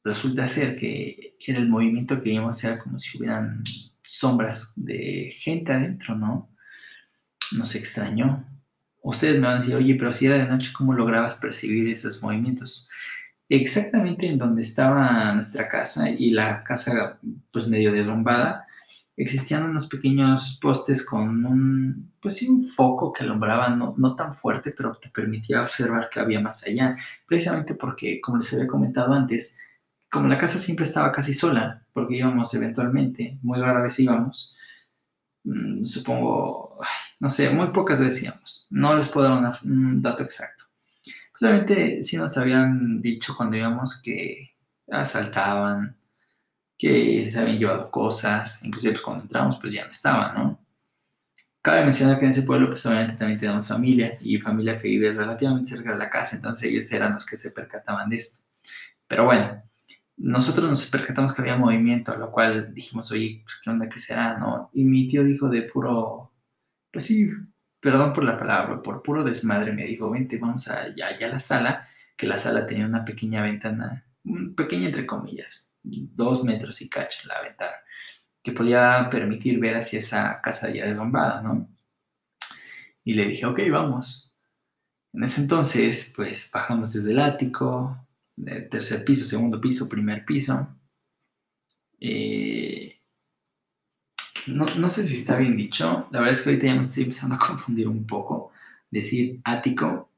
Resulta 0.07 0.47
ser 0.47 0.77
que 0.77 1.35
era 1.45 1.59
el 1.59 1.67
movimiento 1.67 2.21
que 2.21 2.29
vimos, 2.29 2.63
era 2.63 2.79
como 2.79 2.97
si 2.97 3.17
hubieran 3.17 3.61
sombras 4.01 4.71
de 4.75 5.31
gente 5.37 5.73
adentro, 5.73 6.15
¿no? 6.15 6.49
nos 7.51 7.75
extrañó. 7.75 8.45
Ustedes 9.01 9.35
me 9.39 9.47
van 9.47 9.57
a 9.57 9.59
decir, 9.59 9.75
oye, 9.75 9.95
pero 9.95 10.11
si 10.11 10.25
era 10.25 10.37
de 10.37 10.47
noche, 10.47 10.71
¿cómo 10.75 10.93
lograbas 10.93 11.35
percibir 11.35 11.87
esos 11.87 12.21
movimientos? 12.21 12.89
Exactamente 13.49 14.27
en 14.27 14.37
donde 14.37 14.61
estaba 14.61 15.33
nuestra 15.33 15.69
casa 15.69 16.09
y 16.09 16.31
la 16.31 16.59
casa 16.59 17.19
pues 17.51 17.67
medio 17.67 17.93
derrumbada, 17.93 18.65
existían 19.15 19.63
unos 19.63 19.87
pequeños 19.87 20.59
postes 20.61 21.05
con 21.05 21.45
un, 21.45 22.11
pues 22.21 22.37
sí, 22.37 22.47
un 22.49 22.67
foco 22.67 23.11
que 23.13 23.23
alumbraba 23.23 23.69
no, 23.69 23.95
no 23.97 24.15
tan 24.15 24.33
fuerte, 24.33 24.71
pero 24.71 24.95
te 24.97 25.09
permitía 25.09 25.61
observar 25.61 26.09
que 26.09 26.19
había 26.19 26.39
más 26.39 26.65
allá. 26.65 26.95
Precisamente 27.25 27.73
porque, 27.73 28.19
como 28.21 28.37
les 28.37 28.53
había 28.53 28.67
comentado 28.67 29.13
antes, 29.13 29.57
como 30.09 30.27
la 30.27 30.37
casa 30.37 30.59
siempre 30.59 30.85
estaba 30.85 31.11
casi 31.11 31.33
sola, 31.33 31.83
porque 31.93 32.17
íbamos 32.17 32.53
eventualmente, 32.53 33.37
muy 33.41 33.59
rara 33.59 33.81
vez 33.81 33.99
íbamos, 33.99 34.57
mm, 35.43 35.83
supongo, 35.83 36.79
no 37.19 37.29
sé, 37.29 37.49
muy 37.49 37.67
pocas 37.67 37.99
veces 38.01 38.23
íbamos. 38.23 38.67
No 38.69 38.95
les 38.95 39.09
puedo 39.09 39.27
dar 39.29 39.57
un 39.63 40.01
dato 40.01 40.23
exacto. 40.23 40.65
Obviamente 41.41 42.01
sí 42.03 42.17
nos 42.17 42.37
habían 42.37 43.01
dicho 43.01 43.35
cuando 43.35 43.57
íbamos 43.57 44.01
que 44.01 44.55
asaltaban, 44.89 45.95
que 46.77 47.29
se 47.29 47.39
habían 47.39 47.57
llevado 47.57 47.91
cosas, 47.91 48.63
inclusive 48.63 48.93
pues 48.93 49.03
cuando 49.03 49.23
entramos 49.23 49.57
pues 49.59 49.73
ya 49.73 49.85
no 49.85 49.91
estaban, 49.91 50.35
¿no? 50.35 50.59
Cabe 51.61 51.83
mencionar 51.83 52.17
que 52.17 52.25
en 52.25 52.29
ese 52.29 52.43
pueblo 52.43 52.69
pues 52.69 52.85
obviamente 52.85 53.15
también 53.17 53.39
tenemos 53.39 53.67
familia 53.67 54.17
y 54.21 54.37
familia 54.37 54.79
que 54.79 54.87
vive 54.87 55.11
relativamente 55.11 55.69
cerca 55.69 55.91
de 55.93 55.99
la 55.99 56.09
casa, 56.09 56.35
entonces 56.37 56.69
ellos 56.69 56.91
eran 56.91 57.13
los 57.13 57.25
que 57.25 57.35
se 57.37 57.51
percataban 57.51 58.09
de 58.09 58.17
esto. 58.17 58.47
Pero 59.07 59.25
bueno, 59.25 59.63
nosotros 60.17 60.69
nos 60.69 60.87
percatamos 60.87 61.33
que 61.33 61.41
había 61.41 61.57
movimiento, 61.57 62.15
lo 62.17 62.31
cual 62.31 62.73
dijimos, 62.73 63.11
oye, 63.11 63.41
pues, 63.43 63.57
¿qué 63.63 63.69
onda 63.69 63.87
que 63.87 63.99
será, 63.99 64.37
no? 64.37 64.69
Y 64.73 64.83
mi 64.83 65.07
tío 65.07 65.23
dijo 65.23 65.49
de 65.49 65.63
puro 65.63 66.27
pues 66.91 67.05
sí, 67.05 67.29
perdón 67.79 68.11
por 68.11 68.23
la 68.23 68.39
palabra, 68.39 68.81
por 68.81 69.03
puro 69.03 69.23
desmadre 69.23 69.71
me 69.71 69.85
dijo, 69.85 70.09
vente, 70.09 70.37
vamos 70.37 70.67
allá, 70.67 71.07
allá 71.07 71.27
a 71.27 71.31
la 71.31 71.39
sala, 71.39 71.87
que 72.15 72.25
la 72.25 72.39
sala 72.39 72.65
tenía 72.65 72.87
una 72.87 73.05
pequeña 73.05 73.43
ventana, 73.43 74.03
pequeña 74.55 74.87
entre 74.87 75.05
comillas, 75.05 75.75
dos 75.83 76.43
metros 76.43 76.81
y 76.81 76.89
cacho 76.89 77.27
la 77.27 77.41
ventana, 77.41 77.75
que 78.41 78.51
podía 78.51 79.07
permitir 79.11 79.59
ver 79.59 79.75
hacia 79.75 79.99
esa 79.99 80.41
casa 80.41 80.71
ya 80.71 80.85
derrumbada, 80.85 81.41
¿no? 81.41 81.69
Y 83.03 83.13
le 83.13 83.25
dije, 83.25 83.45
ok, 83.45 83.59
vamos. 83.71 84.35
En 85.13 85.23
ese 85.23 85.41
entonces, 85.41 86.13
pues 86.15 86.49
bajamos 86.51 86.93
desde 86.93 87.11
el 87.11 87.19
ático, 87.19 88.06
tercer 88.69 89.03
piso, 89.03 89.25
segundo 89.25 89.59
piso, 89.59 89.89
primer 89.89 90.25
piso. 90.25 90.75
Eh, 91.99 92.99
no, 94.47 94.89
sé 94.89 95.03
si 95.03 95.15
está 95.15 95.37
bien 95.37 95.57
dicho. 95.57 96.07
La 96.11 96.19
verdad 96.19 96.31
es 96.37 96.41
que 96.41 96.49
ahorita 96.49 96.67
ya 96.67 96.75
me 96.75 96.81
estoy 96.81 97.03
empezando 97.03 97.35
a 97.35 97.39
confundir 97.39 97.87
un 97.87 98.05
poco. 98.05 98.51
Decir 98.89 99.41
ático. 99.43 100.09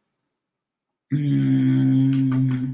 Mm, 1.11 2.73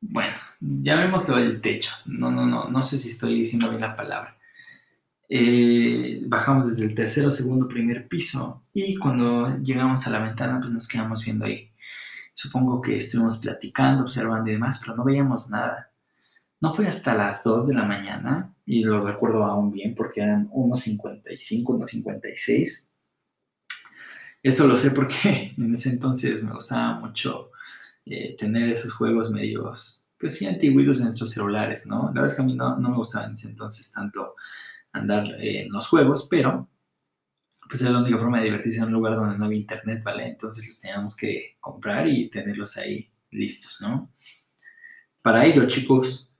bueno, 0.00 0.36
llamémoslo 0.60 1.38
el 1.38 1.60
techo. 1.60 1.92
No, 2.06 2.30
no, 2.30 2.46
no, 2.46 2.68
no 2.68 2.82
sé 2.82 2.98
si 2.98 3.10
estoy 3.10 3.36
diciendo 3.36 3.68
bien 3.68 3.80
la 3.80 3.96
palabra. 3.96 4.36
Eh, 5.28 6.22
bajamos 6.26 6.68
desde 6.68 6.86
el 6.86 6.94
tercero, 6.94 7.30
segundo, 7.30 7.68
primer 7.68 8.08
piso 8.08 8.64
y 8.74 8.96
cuando 8.96 9.58
llegamos 9.58 10.04
a 10.04 10.10
la 10.10 10.18
ventana 10.18 10.58
pues 10.58 10.72
nos 10.72 10.88
quedamos 10.88 11.24
viendo 11.24 11.44
ahí. 11.44 11.69
Supongo 12.40 12.80
que 12.80 12.96
estuvimos 12.96 13.36
platicando, 13.36 14.02
observando 14.02 14.48
y 14.48 14.54
demás, 14.54 14.80
pero 14.82 14.96
no 14.96 15.04
veíamos 15.04 15.50
nada. 15.50 15.92
No 16.58 16.72
fue 16.72 16.86
hasta 16.88 17.14
las 17.14 17.44
2 17.44 17.68
de 17.68 17.74
la 17.74 17.84
mañana 17.84 18.54
y 18.64 18.82
lo 18.82 19.06
recuerdo 19.06 19.44
aún 19.44 19.70
bien 19.70 19.94
porque 19.94 20.22
eran 20.22 20.48
1.55, 20.48 21.36
1.56. 21.36 22.88
Eso 24.42 24.66
lo 24.66 24.74
sé 24.74 24.90
porque 24.92 25.52
en 25.58 25.74
ese 25.74 25.90
entonces 25.90 26.42
me 26.42 26.54
gustaba 26.54 26.98
mucho 26.98 27.50
eh, 28.06 28.34
tener 28.38 28.70
esos 28.70 28.94
juegos 28.94 29.30
medios, 29.30 30.08
pues 30.18 30.38
sí, 30.38 30.46
antiguitos 30.46 30.96
en 30.96 31.04
nuestros 31.04 31.32
celulares, 31.32 31.86
¿no? 31.86 32.04
La 32.04 32.22
verdad 32.22 32.26
es 32.26 32.34
que 32.36 32.42
a 32.42 32.46
mí 32.46 32.54
no, 32.54 32.78
no 32.78 32.88
me 32.88 32.96
gustaba 32.96 33.26
en 33.26 33.32
ese 33.32 33.50
entonces 33.50 33.92
tanto 33.92 34.34
andar 34.92 35.26
en 35.38 35.70
los 35.70 35.88
juegos, 35.88 36.26
pero 36.30 36.70
pues 37.70 37.82
era 37.82 37.92
la 37.92 38.00
única 38.00 38.18
forma 38.18 38.38
de 38.38 38.46
divertirse 38.46 38.78
en 38.78 38.86
un 38.86 38.92
lugar 38.92 39.14
donde 39.14 39.38
no 39.38 39.44
había 39.44 39.58
internet, 39.58 40.02
¿vale? 40.02 40.26
Entonces 40.26 40.66
los 40.66 40.80
teníamos 40.80 41.16
que 41.16 41.56
comprar 41.60 42.08
y 42.08 42.28
tenerlos 42.28 42.76
ahí 42.76 43.08
listos, 43.30 43.80
¿no? 43.80 44.12
Para 45.22 45.46
ello, 45.46 45.68
chicos, 45.68 46.34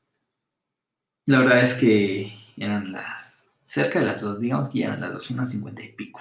la 1.27 1.39
verdad 1.39 1.61
es 1.61 1.75
que 1.75 2.33
eran 2.57 2.91
las, 2.91 3.57
cerca 3.61 4.01
de 4.01 4.07
las 4.07 4.23
dos, 4.23 4.41
digamos 4.41 4.71
que 4.71 4.81
ya 4.81 4.87
eran 4.87 5.03
las 5.03 5.13
dos, 5.13 5.31
unas 5.31 5.51
cincuenta 5.51 5.83
y 5.85 5.93
pico. 5.93 6.21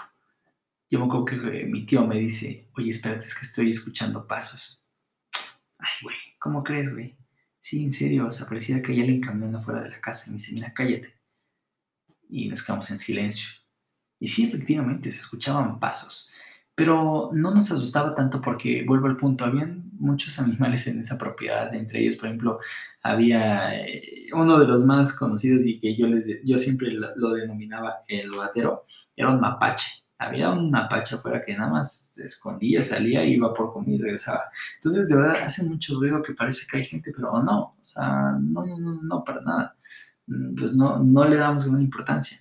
Yo 0.92 1.00
me 1.00 1.06
acuerdo 1.06 1.26
que 1.26 1.66
mi 1.66 1.88
tío 1.88 2.06
me 2.06 2.20
dice, 2.20 2.70
oye, 2.78 2.92
espérate, 2.92 3.26
es 3.26 3.34
que 3.34 3.46
estoy 3.46 3.72
escuchando 3.72 4.28
pasos. 4.28 4.86
Ay, 5.80 5.90
güey, 6.04 6.18
¿cómo 6.40 6.64
crees, 6.64 6.94
güey? 6.94 7.18
Sí, 7.60 7.84
en 7.84 7.92
serio, 7.92 8.28
o 8.28 8.32
sea, 8.32 8.46
parecía 8.46 8.82
que 8.82 8.92
hay 8.92 9.02
alguien 9.02 9.22
caminando 9.22 9.60
fuera 9.60 9.82
de 9.82 9.90
la 9.90 10.02
casa. 10.02 10.26
Y 10.28 10.30
me 10.32 10.38
dice, 10.38 10.54
mira, 10.54 10.74
cállate. 10.74 11.16
Y 12.30 12.48
nos 12.48 12.64
quedamos 12.64 12.90
en 12.92 12.98
silencio. 13.00 13.59
Y 14.20 14.28
sí, 14.28 14.46
efectivamente, 14.46 15.12
se 15.12 15.20
escuchaban 15.20 15.80
pasos. 15.80 16.32
Pero 16.76 17.30
no 17.34 17.54
nos 17.54 17.72
asustaba 17.72 18.16
tanto 18.16 18.42
porque, 18.42 18.84
vuelvo 18.88 19.08
al 19.08 19.18
punto, 19.18 19.46
habían 19.46 19.90
muchos 20.00 20.40
animales 20.40 20.88
en 20.88 21.00
esa 21.00 21.18
propiedad, 21.18 21.74
entre 21.76 22.02
ellos, 22.02 22.16
por 22.16 22.28
ejemplo, 22.28 22.60
había 23.04 23.76
eh, 23.76 24.28
uno 24.34 24.58
de 24.60 24.68
los 24.68 24.86
más 24.86 25.14
conocidos 25.14 25.66
y 25.66 25.80
que 25.80 25.96
yo, 25.96 26.08
les, 26.08 26.28
yo 26.44 26.58
siempre 26.58 26.92
lo, 26.92 27.34
denominaba 27.34 27.98
el 28.08 28.32
gatero, 28.32 28.86
era 29.16 29.30
un 29.30 29.42
mapache. 29.42 30.06
había 30.18 30.52
un 30.52 30.72
mapache 30.72 31.16
afuera 31.16 31.44
que 31.46 31.56
nada 31.58 31.70
más 31.72 32.14
se 32.14 32.26
escondía, 32.26 32.82
salía, 32.82 33.24
iba 33.26 33.54
por 33.54 33.74
comida 33.74 33.98
y 33.98 34.02
regresaba. 34.02 34.46
Entonces, 34.76 35.10
de 35.10 35.16
verdad, 35.16 35.44
hace 35.44 35.64
mucho 35.66 36.00
ruido 36.00 36.22
que 36.24 36.34
parece 36.34 36.66
que 36.70 36.78
hay 36.78 36.86
gente, 36.86 37.12
pero 37.16 37.42
no, 37.44 37.72
o 37.80 37.84
sea, 37.86 38.38
no, 38.40 38.66
no, 38.66 38.78
no, 38.80 39.02
no 39.02 39.24
para 39.24 39.42
nada. 39.42 39.76
Mm, 40.28 40.56
pues 40.56 40.74
no, 40.74 41.00
no 41.00 41.26
le 41.28 41.38
damos 41.38 41.70
gran 41.70 41.82
importancia. 41.82 42.38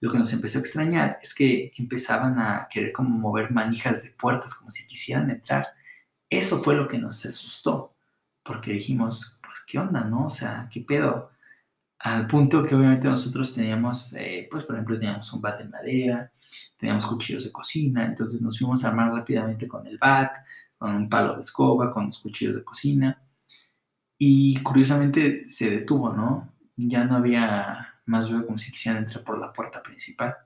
Lo 0.00 0.10
que 0.10 0.18
nos 0.18 0.32
empezó 0.32 0.58
a 0.58 0.62
extrañar 0.62 1.18
es 1.22 1.34
que 1.34 1.72
empezaban 1.76 2.38
a 2.38 2.68
querer 2.70 2.92
como 2.92 3.10
mover 3.10 3.50
manijas 3.50 4.02
de 4.02 4.10
puertas, 4.10 4.54
como 4.54 4.70
si 4.70 4.86
quisieran 4.86 5.30
entrar. 5.30 5.68
Eso 6.30 6.58
fue 6.58 6.74
lo 6.74 6.88
que 6.88 6.98
nos 6.98 7.24
asustó, 7.26 7.94
porque 8.42 8.72
dijimos, 8.72 9.42
¿qué 9.66 9.78
onda, 9.78 10.04
no? 10.04 10.26
O 10.26 10.30
sea, 10.30 10.68
¿qué 10.72 10.80
pedo? 10.80 11.30
Al 11.98 12.26
punto 12.26 12.64
que 12.64 12.74
obviamente 12.74 13.08
nosotros 13.08 13.54
teníamos, 13.54 14.14
eh, 14.14 14.48
pues 14.50 14.64
por 14.64 14.74
ejemplo, 14.74 14.98
teníamos 14.98 15.32
un 15.32 15.42
bat 15.42 15.58
de 15.58 15.68
madera, 15.68 16.32
teníamos 16.78 17.06
cuchillos 17.06 17.44
de 17.44 17.52
cocina, 17.52 18.06
entonces 18.06 18.40
nos 18.42 18.58
fuimos 18.58 18.84
a 18.84 18.88
armar 18.88 19.10
rápidamente 19.12 19.68
con 19.68 19.86
el 19.86 19.98
bat, 19.98 20.34
con 20.78 20.94
un 20.94 21.08
palo 21.08 21.36
de 21.36 21.42
escoba, 21.42 21.92
con 21.92 22.06
los 22.06 22.18
cuchillos 22.20 22.56
de 22.56 22.64
cocina. 22.64 23.22
Y 24.18 24.62
curiosamente 24.62 25.46
se 25.46 25.70
detuvo, 25.70 26.12
¿no? 26.12 26.52
Ya 26.76 27.04
no 27.04 27.16
había 27.16 27.89
más 28.06 28.28
ruido 28.30 28.46
como 28.46 28.58
si 28.58 28.72
quisieran 28.72 29.02
entrar 29.02 29.24
por 29.24 29.38
la 29.38 29.52
puerta 29.52 29.82
principal. 29.82 30.36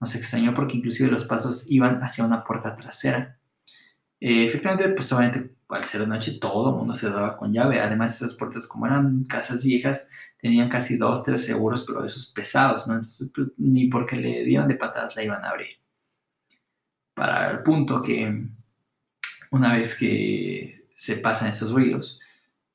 Nos 0.00 0.14
extrañó 0.14 0.54
porque 0.54 0.76
inclusive 0.76 1.10
los 1.10 1.24
pasos 1.24 1.70
iban 1.70 2.00
hacia 2.02 2.24
una 2.24 2.44
puerta 2.44 2.76
trasera. 2.76 3.38
Eh, 4.20 4.46
efectivamente, 4.46 4.88
pues 4.90 5.12
obviamente 5.12 5.58
al 5.68 5.84
ser 5.84 6.02
de 6.02 6.06
noche 6.06 6.38
todo 6.40 6.70
el 6.70 6.76
mundo 6.76 6.96
se 6.96 7.10
daba 7.10 7.36
con 7.36 7.52
llave. 7.52 7.80
Además, 7.80 8.16
esas 8.16 8.36
puertas 8.36 8.66
como 8.66 8.86
eran 8.86 9.22
casas 9.24 9.64
viejas, 9.64 10.10
tenían 10.40 10.68
casi 10.68 10.96
dos, 10.96 11.24
tres 11.24 11.44
seguros, 11.44 11.84
pero 11.86 12.04
esos 12.04 12.32
pesados, 12.32 12.86
¿no? 12.88 12.94
Entonces, 12.94 13.30
pues, 13.34 13.48
ni 13.58 13.88
porque 13.88 14.16
le 14.16 14.44
dieron 14.44 14.68
de 14.68 14.76
patadas 14.76 15.16
la 15.16 15.24
iban 15.24 15.44
a 15.44 15.50
abrir. 15.50 15.68
Para 17.14 17.50
el 17.50 17.62
punto 17.62 18.02
que 18.02 18.46
una 19.50 19.74
vez 19.74 19.98
que 19.98 20.86
se 20.94 21.16
pasan 21.16 21.48
esos 21.48 21.72
ruidos, 21.72 22.20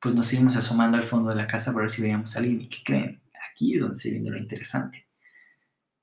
pues 0.02 0.14
nos 0.16 0.28
seguimos 0.28 0.56
asomando 0.56 0.98
al 0.98 1.04
fondo 1.04 1.30
de 1.30 1.38
la 1.38 1.48
casa 1.48 1.72
para 1.72 1.84
ver 1.84 1.92
si 1.92 2.02
veíamos 2.02 2.36
a 2.36 2.40
alguien. 2.40 2.62
¿Y 2.62 2.70
qué 2.70 2.78
creen? 2.84 3.23
Aquí 3.54 3.76
es 3.76 3.82
donde 3.82 3.98
se 3.98 4.12
viene 4.12 4.32
lo 4.32 4.38
interesante. 4.38 5.08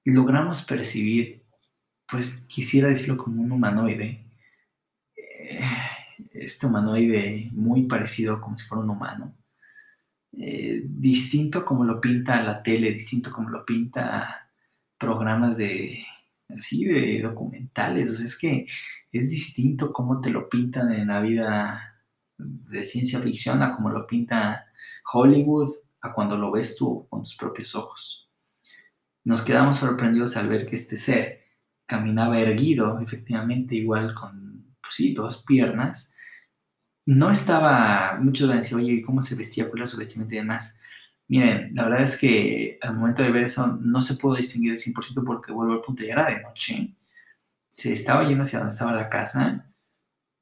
Logramos 0.05 0.63
percibir, 0.65 1.43
pues 2.09 2.47
quisiera 2.49 2.89
decirlo 2.89 3.19
como 3.19 3.43
un 3.43 3.53
humanoide, 3.53 4.25
eh, 5.17 5.61
este 6.33 6.67
humanoide 6.67 7.51
muy 7.53 7.83
parecido 7.87 8.41
como 8.41 8.57
si 8.57 8.67
fuera 8.67 8.85
un 8.85 8.91
humano, 8.91 9.37
eh, 10.33 10.83
distinto 10.85 11.65
como 11.65 11.85
lo 11.85 12.01
pinta 12.01 12.43
la 12.43 12.63
tele, 12.63 12.93
distinto 12.93 13.33
como 13.33 13.51
lo 13.51 13.65
pinta 13.65 14.51
programas 14.97 15.57
de 15.57 16.05
así 16.49 16.85
de 16.85 17.21
documentales, 17.23 18.11
o 18.11 18.15
sea, 18.15 18.27
es 18.27 18.39
que 18.39 18.67
es 19.13 19.31
distinto 19.31 19.93
como 19.93 20.21
te 20.21 20.31
lo 20.31 20.49
pintan 20.49 20.93
en 20.93 21.09
la 21.09 21.21
vida 21.21 21.91
de 22.39 22.85
ciencia 22.85 23.19
ficción 23.21 23.63
a 23.63 23.75
como 23.75 23.91
lo 23.91 24.07
pinta 24.07 24.67
Hollywood, 25.13 25.73
a 26.03 26.13
cuando 26.13 26.37
lo 26.37 26.51
ves 26.51 26.77
tú 26.77 27.07
con 27.09 27.23
tus 27.23 27.37
propios 27.37 27.75
ojos. 27.75 28.31
Nos 29.25 29.43
quedamos 29.43 29.77
sorprendidos 29.77 30.37
al 30.37 30.49
ver 30.49 30.67
que 30.67 30.77
este 30.77 30.97
ser 30.97 31.45
caminaba 31.87 32.39
erguido, 32.39 33.01
efectivamente, 33.01 33.75
igual 33.75 34.15
con, 34.15 34.77
pues 34.81 34.95
sí, 34.95 35.13
dos 35.13 35.45
piernas, 35.45 36.15
no 37.07 37.31
estaba, 37.31 38.19
muchos 38.21 38.49
van 38.49 38.59
a 38.59 38.61
decir, 38.61 38.77
oye, 38.77 39.03
¿cómo 39.03 39.21
se 39.21 39.35
vestía? 39.35 39.69
¿Cuál 39.69 39.81
era 39.81 39.87
su 39.87 39.97
vestimenta 39.97 40.35
y 40.35 40.39
demás? 40.39 40.81
Miren, 41.29 41.75
la 41.75 41.85
verdad 41.85 42.03
es 42.03 42.19
que 42.19 42.79
al 42.81 42.95
momento 42.95 43.23
de 43.23 43.31
ver 43.31 43.45
eso 43.45 43.79
no 43.81 44.03
se 44.03 44.15
pudo 44.15 44.37
distinguir 44.37 44.73
al 44.73 44.79
100% 44.79 45.25
porque 45.25 45.53
vuelvo 45.53 45.75
al 45.75 45.81
punto, 45.81 46.05
ya 46.05 46.13
era 46.13 46.27
de 46.27 46.43
noche. 46.43 46.95
Se 47.69 47.93
estaba 47.93 48.27
yendo 48.27 48.43
hacia 48.43 48.61
donde 48.61 48.73
estaba 48.73 48.93
la 48.93 49.09
casa. 49.09 49.67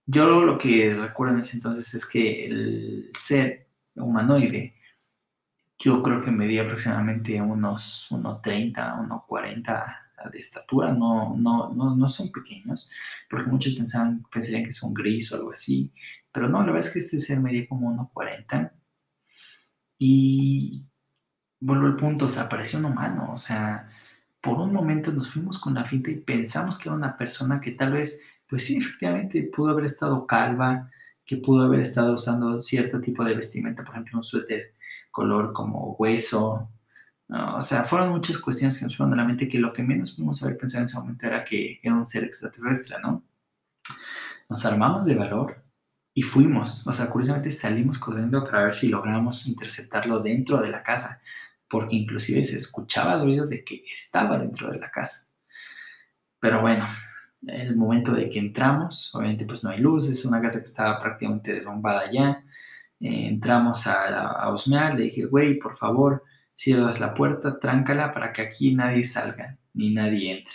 Yo 0.06 0.26
lo 0.44 0.58
que 0.58 0.94
recuerdo 0.94 1.34
en 1.34 1.40
ese 1.40 1.56
entonces 1.56 1.92
es 1.94 2.06
que 2.06 2.46
el 2.46 3.10
ser 3.14 3.68
humanoide, 3.94 4.74
yo 5.78 6.02
creo 6.02 6.20
que 6.20 6.30
medía 6.30 6.62
aproximadamente 6.62 7.40
unos 7.40 8.08
1,30, 8.10 8.74
1,40 9.08 9.96
de 10.32 10.38
estatura, 10.38 10.92
no, 10.92 11.36
no, 11.36 11.72
no, 11.72 11.96
no 11.96 12.08
son 12.08 12.30
pequeños, 12.32 12.90
porque 13.30 13.50
muchos 13.50 13.74
pensaban, 13.74 14.24
pensarían 14.32 14.64
que 14.64 14.72
son 14.72 14.92
gris 14.92 15.30
o 15.32 15.36
algo 15.36 15.52
así, 15.52 15.92
pero 16.32 16.48
no, 16.48 16.60
la 16.60 16.66
verdad 16.72 16.86
es 16.88 16.92
que 16.92 16.98
este 16.98 17.18
ser 17.20 17.40
medía 17.40 17.68
como 17.68 17.90
1,40 17.90 18.72
y 19.98 20.84
vuelvo 21.60 21.86
al 21.86 21.96
punto, 21.96 22.26
o 22.26 22.28
sea, 22.28 22.48
un 22.74 22.84
humano, 22.84 23.32
o 23.34 23.38
sea, 23.38 23.86
por 24.40 24.58
un 24.58 24.72
momento 24.72 25.12
nos 25.12 25.30
fuimos 25.30 25.58
con 25.58 25.74
la 25.74 25.84
finta 25.84 26.10
y 26.10 26.16
pensamos 26.16 26.78
que 26.78 26.88
era 26.88 26.96
una 26.96 27.16
persona 27.16 27.60
que 27.60 27.72
tal 27.72 27.92
vez, 27.92 28.22
pues 28.48 28.64
sí, 28.64 28.78
efectivamente 28.78 29.42
pudo 29.54 29.70
haber 29.72 29.86
estado 29.86 30.26
calva, 30.26 30.90
que 31.24 31.36
pudo 31.38 31.64
haber 31.64 31.80
estado 31.80 32.14
usando 32.14 32.60
cierto 32.60 33.00
tipo 33.00 33.24
de 33.24 33.34
vestimenta, 33.34 33.84
por 33.84 33.94
ejemplo, 33.94 34.18
un 34.18 34.22
suéter 34.24 34.74
color 35.18 35.52
como 35.52 35.96
hueso, 35.98 36.70
o 37.28 37.60
sea, 37.60 37.82
fueron 37.82 38.10
muchas 38.10 38.38
cuestiones 38.38 38.78
que 38.78 38.84
nos 38.84 38.96
fueron 38.96 39.14
a 39.14 39.16
la 39.16 39.24
mente 39.24 39.48
que 39.48 39.58
lo 39.58 39.72
que 39.72 39.82
menos 39.82 40.12
pudimos 40.12 40.40
haber 40.42 40.56
pensado 40.56 40.82
en 40.82 40.84
ese 40.84 40.98
momento 40.98 41.26
era 41.26 41.44
que 41.44 41.80
era 41.82 41.94
un 41.94 42.06
ser 42.06 42.22
extraterrestre, 42.24 42.96
¿no? 43.02 43.24
Nos 44.48 44.64
armamos 44.64 45.04
de 45.04 45.16
valor 45.16 45.62
y 46.14 46.22
fuimos. 46.22 46.86
O 46.86 46.92
sea, 46.92 47.10
curiosamente 47.10 47.50
salimos 47.50 47.98
corriendo 47.98 48.44
para 48.44 48.62
ver 48.64 48.74
si 48.74 48.88
logramos 48.88 49.46
interceptarlo 49.46 50.20
dentro 50.20 50.60
de 50.62 50.70
la 50.70 50.82
casa, 50.84 51.20
porque 51.68 51.96
inclusive 51.96 52.44
se 52.44 52.56
escuchaba 52.56 53.20
ruidos 53.20 53.50
de 53.50 53.64
que 53.64 53.84
estaba 53.92 54.38
dentro 54.38 54.70
de 54.70 54.78
la 54.78 54.90
casa. 54.90 55.28
Pero 56.40 56.60
bueno, 56.62 56.86
el 57.46 57.76
momento 57.76 58.12
de 58.12 58.30
que 58.30 58.38
entramos, 58.38 59.12
obviamente 59.14 59.44
pues 59.44 59.64
no 59.64 59.70
hay 59.70 59.80
luz, 59.80 60.08
es 60.08 60.24
una 60.24 60.40
casa 60.40 60.60
que 60.60 60.66
estaba 60.66 61.00
prácticamente 61.02 61.52
derrumbada 61.52 62.10
ya. 62.12 62.44
Eh, 63.00 63.28
entramos 63.28 63.86
a, 63.86 64.04
a, 64.04 64.54
a 64.54 64.94
le 64.94 65.04
dije, 65.04 65.26
güey, 65.26 65.58
por 65.58 65.76
favor, 65.76 66.24
cierras 66.54 67.00
la 67.00 67.14
puerta, 67.14 67.58
tráncala 67.58 68.12
para 68.12 68.32
que 68.32 68.42
aquí 68.42 68.74
nadie 68.74 69.04
salga 69.04 69.56
ni 69.74 69.94
nadie 69.94 70.38
entre. 70.38 70.54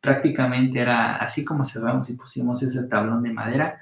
Prácticamente 0.00 0.80
era 0.80 1.16
así 1.16 1.44
como 1.44 1.64
cerramos 1.64 2.10
y 2.10 2.16
pusimos 2.16 2.62
ese 2.62 2.88
tablón 2.88 3.22
de 3.22 3.32
madera, 3.32 3.78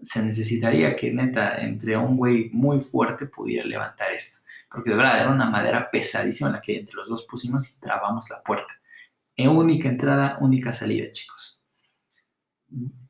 se 0.00 0.22
necesitaría 0.24 0.94
que 0.94 1.12
neta 1.12 1.56
entre 1.58 1.96
un 1.96 2.16
güey 2.16 2.50
muy 2.50 2.80
fuerte 2.80 3.26
pudiera 3.26 3.66
levantar 3.66 4.12
esto. 4.12 4.46
Porque 4.70 4.90
de 4.90 4.96
verdad 4.96 5.20
era 5.20 5.30
una 5.32 5.50
madera 5.50 5.90
pesadísima 5.90 6.50
la 6.50 6.60
que 6.60 6.78
entre 6.78 6.94
los 6.94 7.08
dos 7.08 7.26
pusimos 7.28 7.68
y 7.76 7.80
trabamos 7.80 8.30
la 8.30 8.42
puerta. 8.42 8.72
En 9.36 9.50
única 9.50 9.88
entrada, 9.88 10.38
única 10.40 10.72
salida, 10.72 11.12
chicos. 11.12 11.57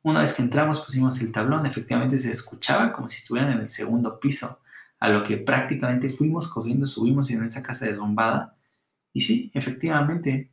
Una 0.01 0.21
vez 0.21 0.33
que 0.33 0.41
entramos, 0.41 0.79
pusimos 0.81 1.19
el 1.21 1.31
tablón, 1.31 1.65
efectivamente 1.65 2.17
se 2.17 2.31
escuchaba 2.31 2.93
como 2.93 3.07
si 3.07 3.17
estuvieran 3.17 3.51
en 3.53 3.59
el 3.59 3.69
segundo 3.69 4.19
piso 4.19 4.61
a 4.99 5.09
lo 5.09 5.23
que 5.23 5.37
prácticamente 5.37 6.09
fuimos 6.09 6.47
corriendo, 6.47 6.85
subimos 6.85 7.29
en 7.31 7.43
esa 7.43 7.63
casa 7.63 7.85
derrumbada. 7.85 8.55
Y 9.13 9.21
sí, 9.21 9.51
efectivamente, 9.53 10.51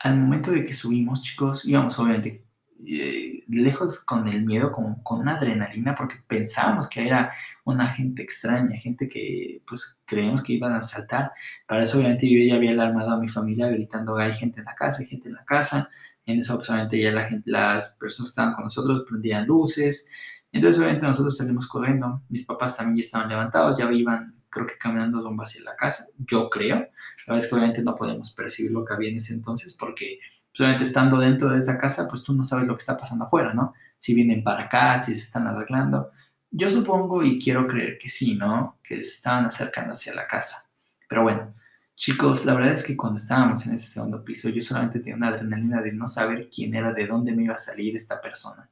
al 0.00 0.18
momento 0.18 0.50
de 0.50 0.64
que 0.64 0.72
subimos, 0.72 1.22
chicos, 1.22 1.64
íbamos 1.64 1.98
obviamente 1.98 2.45
eh, 2.84 3.44
lejos 3.48 4.04
con 4.04 4.26
el 4.28 4.44
miedo, 4.44 4.72
con, 4.72 4.96
con 5.02 5.20
una 5.20 5.36
adrenalina, 5.36 5.94
porque 5.94 6.16
pensábamos 6.26 6.88
que 6.88 7.06
era 7.06 7.32
una 7.64 7.86
gente 7.88 8.22
extraña, 8.22 8.76
gente 8.78 9.08
que 9.08 9.62
pues 9.66 10.00
creíamos 10.04 10.42
que 10.42 10.54
iban 10.54 10.72
a 10.72 10.82
saltar. 10.82 11.32
Para 11.66 11.84
eso 11.84 11.98
obviamente 11.98 12.28
yo 12.28 12.38
ya 12.46 12.56
había 12.56 12.72
alarmado 12.72 13.12
a 13.12 13.18
mi 13.18 13.28
familia 13.28 13.68
gritando, 13.68 14.16
hay 14.16 14.34
gente 14.34 14.60
en 14.60 14.66
la 14.66 14.74
casa, 14.74 15.02
hay 15.02 15.08
gente 15.08 15.28
en 15.28 15.34
la 15.34 15.44
casa. 15.44 15.88
En 16.26 16.40
eso 16.40 16.56
pues, 16.56 16.68
obviamente 16.70 17.00
ya 17.00 17.12
la 17.12 17.28
gente, 17.28 17.48
las 17.50 17.96
personas 18.00 18.30
estaban 18.30 18.54
con 18.54 18.64
nosotros 18.64 19.04
prendían 19.08 19.46
luces, 19.46 20.10
entonces, 20.56 20.80
obviamente, 20.80 21.06
nosotros 21.06 21.36
salimos 21.36 21.66
corriendo. 21.66 22.22
Mis 22.30 22.46
papás 22.46 22.76
también 22.78 22.96
ya 22.96 23.00
estaban 23.02 23.28
levantados, 23.28 23.78
ya 23.78 23.92
iban, 23.92 24.34
creo 24.48 24.66
que 24.66 24.78
caminando 24.78 25.20
rumbo 25.22 25.42
hacia 25.42 25.62
la 25.62 25.76
casa. 25.76 26.04
Yo 26.18 26.48
creo. 26.48 26.76
La 26.76 26.86
verdad 27.28 27.44
es 27.44 27.46
que 27.46 27.54
obviamente 27.54 27.82
no 27.82 27.94
podemos 27.94 28.32
percibir 28.32 28.72
lo 28.72 28.84
que 28.84 28.94
había 28.94 29.10
en 29.10 29.16
ese 29.16 29.34
entonces 29.34 29.76
porque, 29.78 30.18
obviamente, 30.64 30.84
estando 30.84 31.18
dentro 31.18 31.50
de 31.50 31.58
esa 31.58 31.78
casa, 31.78 32.08
pues 32.08 32.22
tú 32.22 32.32
no 32.32 32.44
sabes 32.44 32.66
lo 32.66 32.74
que 32.74 32.80
está 32.80 32.96
pasando 32.96 33.24
afuera, 33.24 33.52
¿no? 33.52 33.74
Si 33.96 34.14
vienen 34.14 34.42
para 34.42 34.64
acá, 34.64 34.98
si 34.98 35.14
se 35.14 35.22
están 35.22 35.46
arreglando. 35.46 36.10
Yo 36.50 36.70
supongo 36.70 37.22
y 37.22 37.40
quiero 37.40 37.66
creer 37.66 37.98
que 37.98 38.08
sí, 38.08 38.36
¿no? 38.36 38.78
Que 38.82 38.96
se 38.96 39.14
estaban 39.14 39.46
acercando 39.46 39.92
hacia 39.92 40.14
la 40.14 40.26
casa. 40.26 40.70
Pero 41.08 41.22
bueno, 41.22 41.54
chicos, 41.94 42.44
la 42.46 42.54
verdad 42.54 42.72
es 42.72 42.84
que 42.84 42.96
cuando 42.96 43.16
estábamos 43.16 43.66
en 43.66 43.74
ese 43.74 43.88
segundo 43.88 44.24
piso, 44.24 44.48
yo 44.48 44.62
solamente 44.62 45.00
tenía 45.00 45.16
una 45.16 45.28
adrenalina 45.28 45.82
de 45.82 45.92
no 45.92 46.08
saber 46.08 46.48
quién 46.48 46.74
era, 46.74 46.92
de 46.92 47.06
dónde 47.06 47.32
me 47.32 47.44
iba 47.44 47.54
a 47.54 47.58
salir 47.58 47.96
esta 47.96 48.20
persona. 48.20 48.70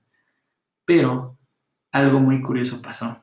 Pero 0.85 1.39
algo 1.93 2.21
muy 2.21 2.43
curioso 2.43 2.81
pasó 2.83 3.23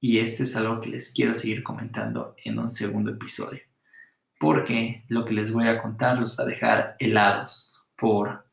y 0.00 0.18
esto 0.18 0.44
es 0.44 0.56
algo 0.56 0.80
que 0.80 0.90
les 0.90 1.12
quiero 1.12 1.34
seguir 1.34 1.62
comentando 1.62 2.36
en 2.44 2.58
un 2.58 2.70
segundo 2.70 3.10
episodio. 3.10 3.60
Porque 4.38 5.04
lo 5.08 5.24
que 5.24 5.34
les 5.34 5.52
voy 5.52 5.66
a 5.66 5.82
contar 5.82 6.18
los 6.18 6.38
va 6.38 6.44
a 6.44 6.46
dejar 6.46 6.96
helados 7.00 7.77
por... 7.98 8.46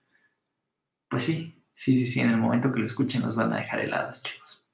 Pues 1.10 1.24
sí, 1.24 1.64
sí, 1.74 1.98
sí, 1.98 2.08
sí, 2.08 2.20
en 2.20 2.32
el 2.32 2.38
momento 2.38 2.72
que 2.74 2.80
lo 2.80 2.86
escuchen 2.86 3.22
los 3.22 3.36
van 3.36 3.54
a 3.54 3.58
dejar 3.58 3.80
helados, 3.80 4.24
chicos. 4.24 4.66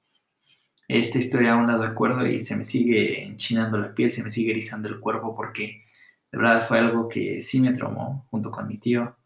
Esta 0.88 1.18
historia 1.18 1.52
aún 1.54 1.66
la 1.68 1.78
recuerdo 1.78 2.26
y 2.26 2.40
se 2.40 2.56
me 2.56 2.64
sigue 2.64 3.24
enchinando 3.24 3.78
la 3.78 3.94
piel, 3.94 4.12
se 4.12 4.22
me 4.24 4.30
sigue 4.30 4.50
erizando 4.52 4.88
el 4.88 5.00
cuerpo 5.00 5.34
porque 5.34 5.84
de 6.32 6.38
verdad 6.38 6.66
fue 6.66 6.78
algo 6.78 7.08
que 7.08 7.40
sí 7.40 7.60
me 7.60 7.72
traumó 7.74 8.26
junto 8.30 8.50
con 8.50 8.66
mi 8.68 8.78
tío. 8.78 9.16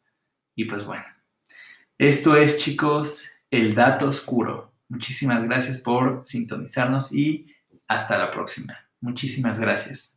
Y 0.54 0.66
pues 0.66 0.86
bueno, 0.86 1.04
Esto 1.98 2.36
es, 2.36 2.58
chicos, 2.58 3.42
el 3.50 3.74
dato 3.74 4.08
oscuro. 4.08 4.74
Muchísimas 4.88 5.44
gracias 5.44 5.80
por 5.82 6.22
sintonizarnos 6.24 7.12
y 7.14 7.46
hasta 7.88 8.18
la 8.18 8.30
próxima. 8.32 8.76
Muchísimas 9.00 9.58
gracias. 9.60 10.15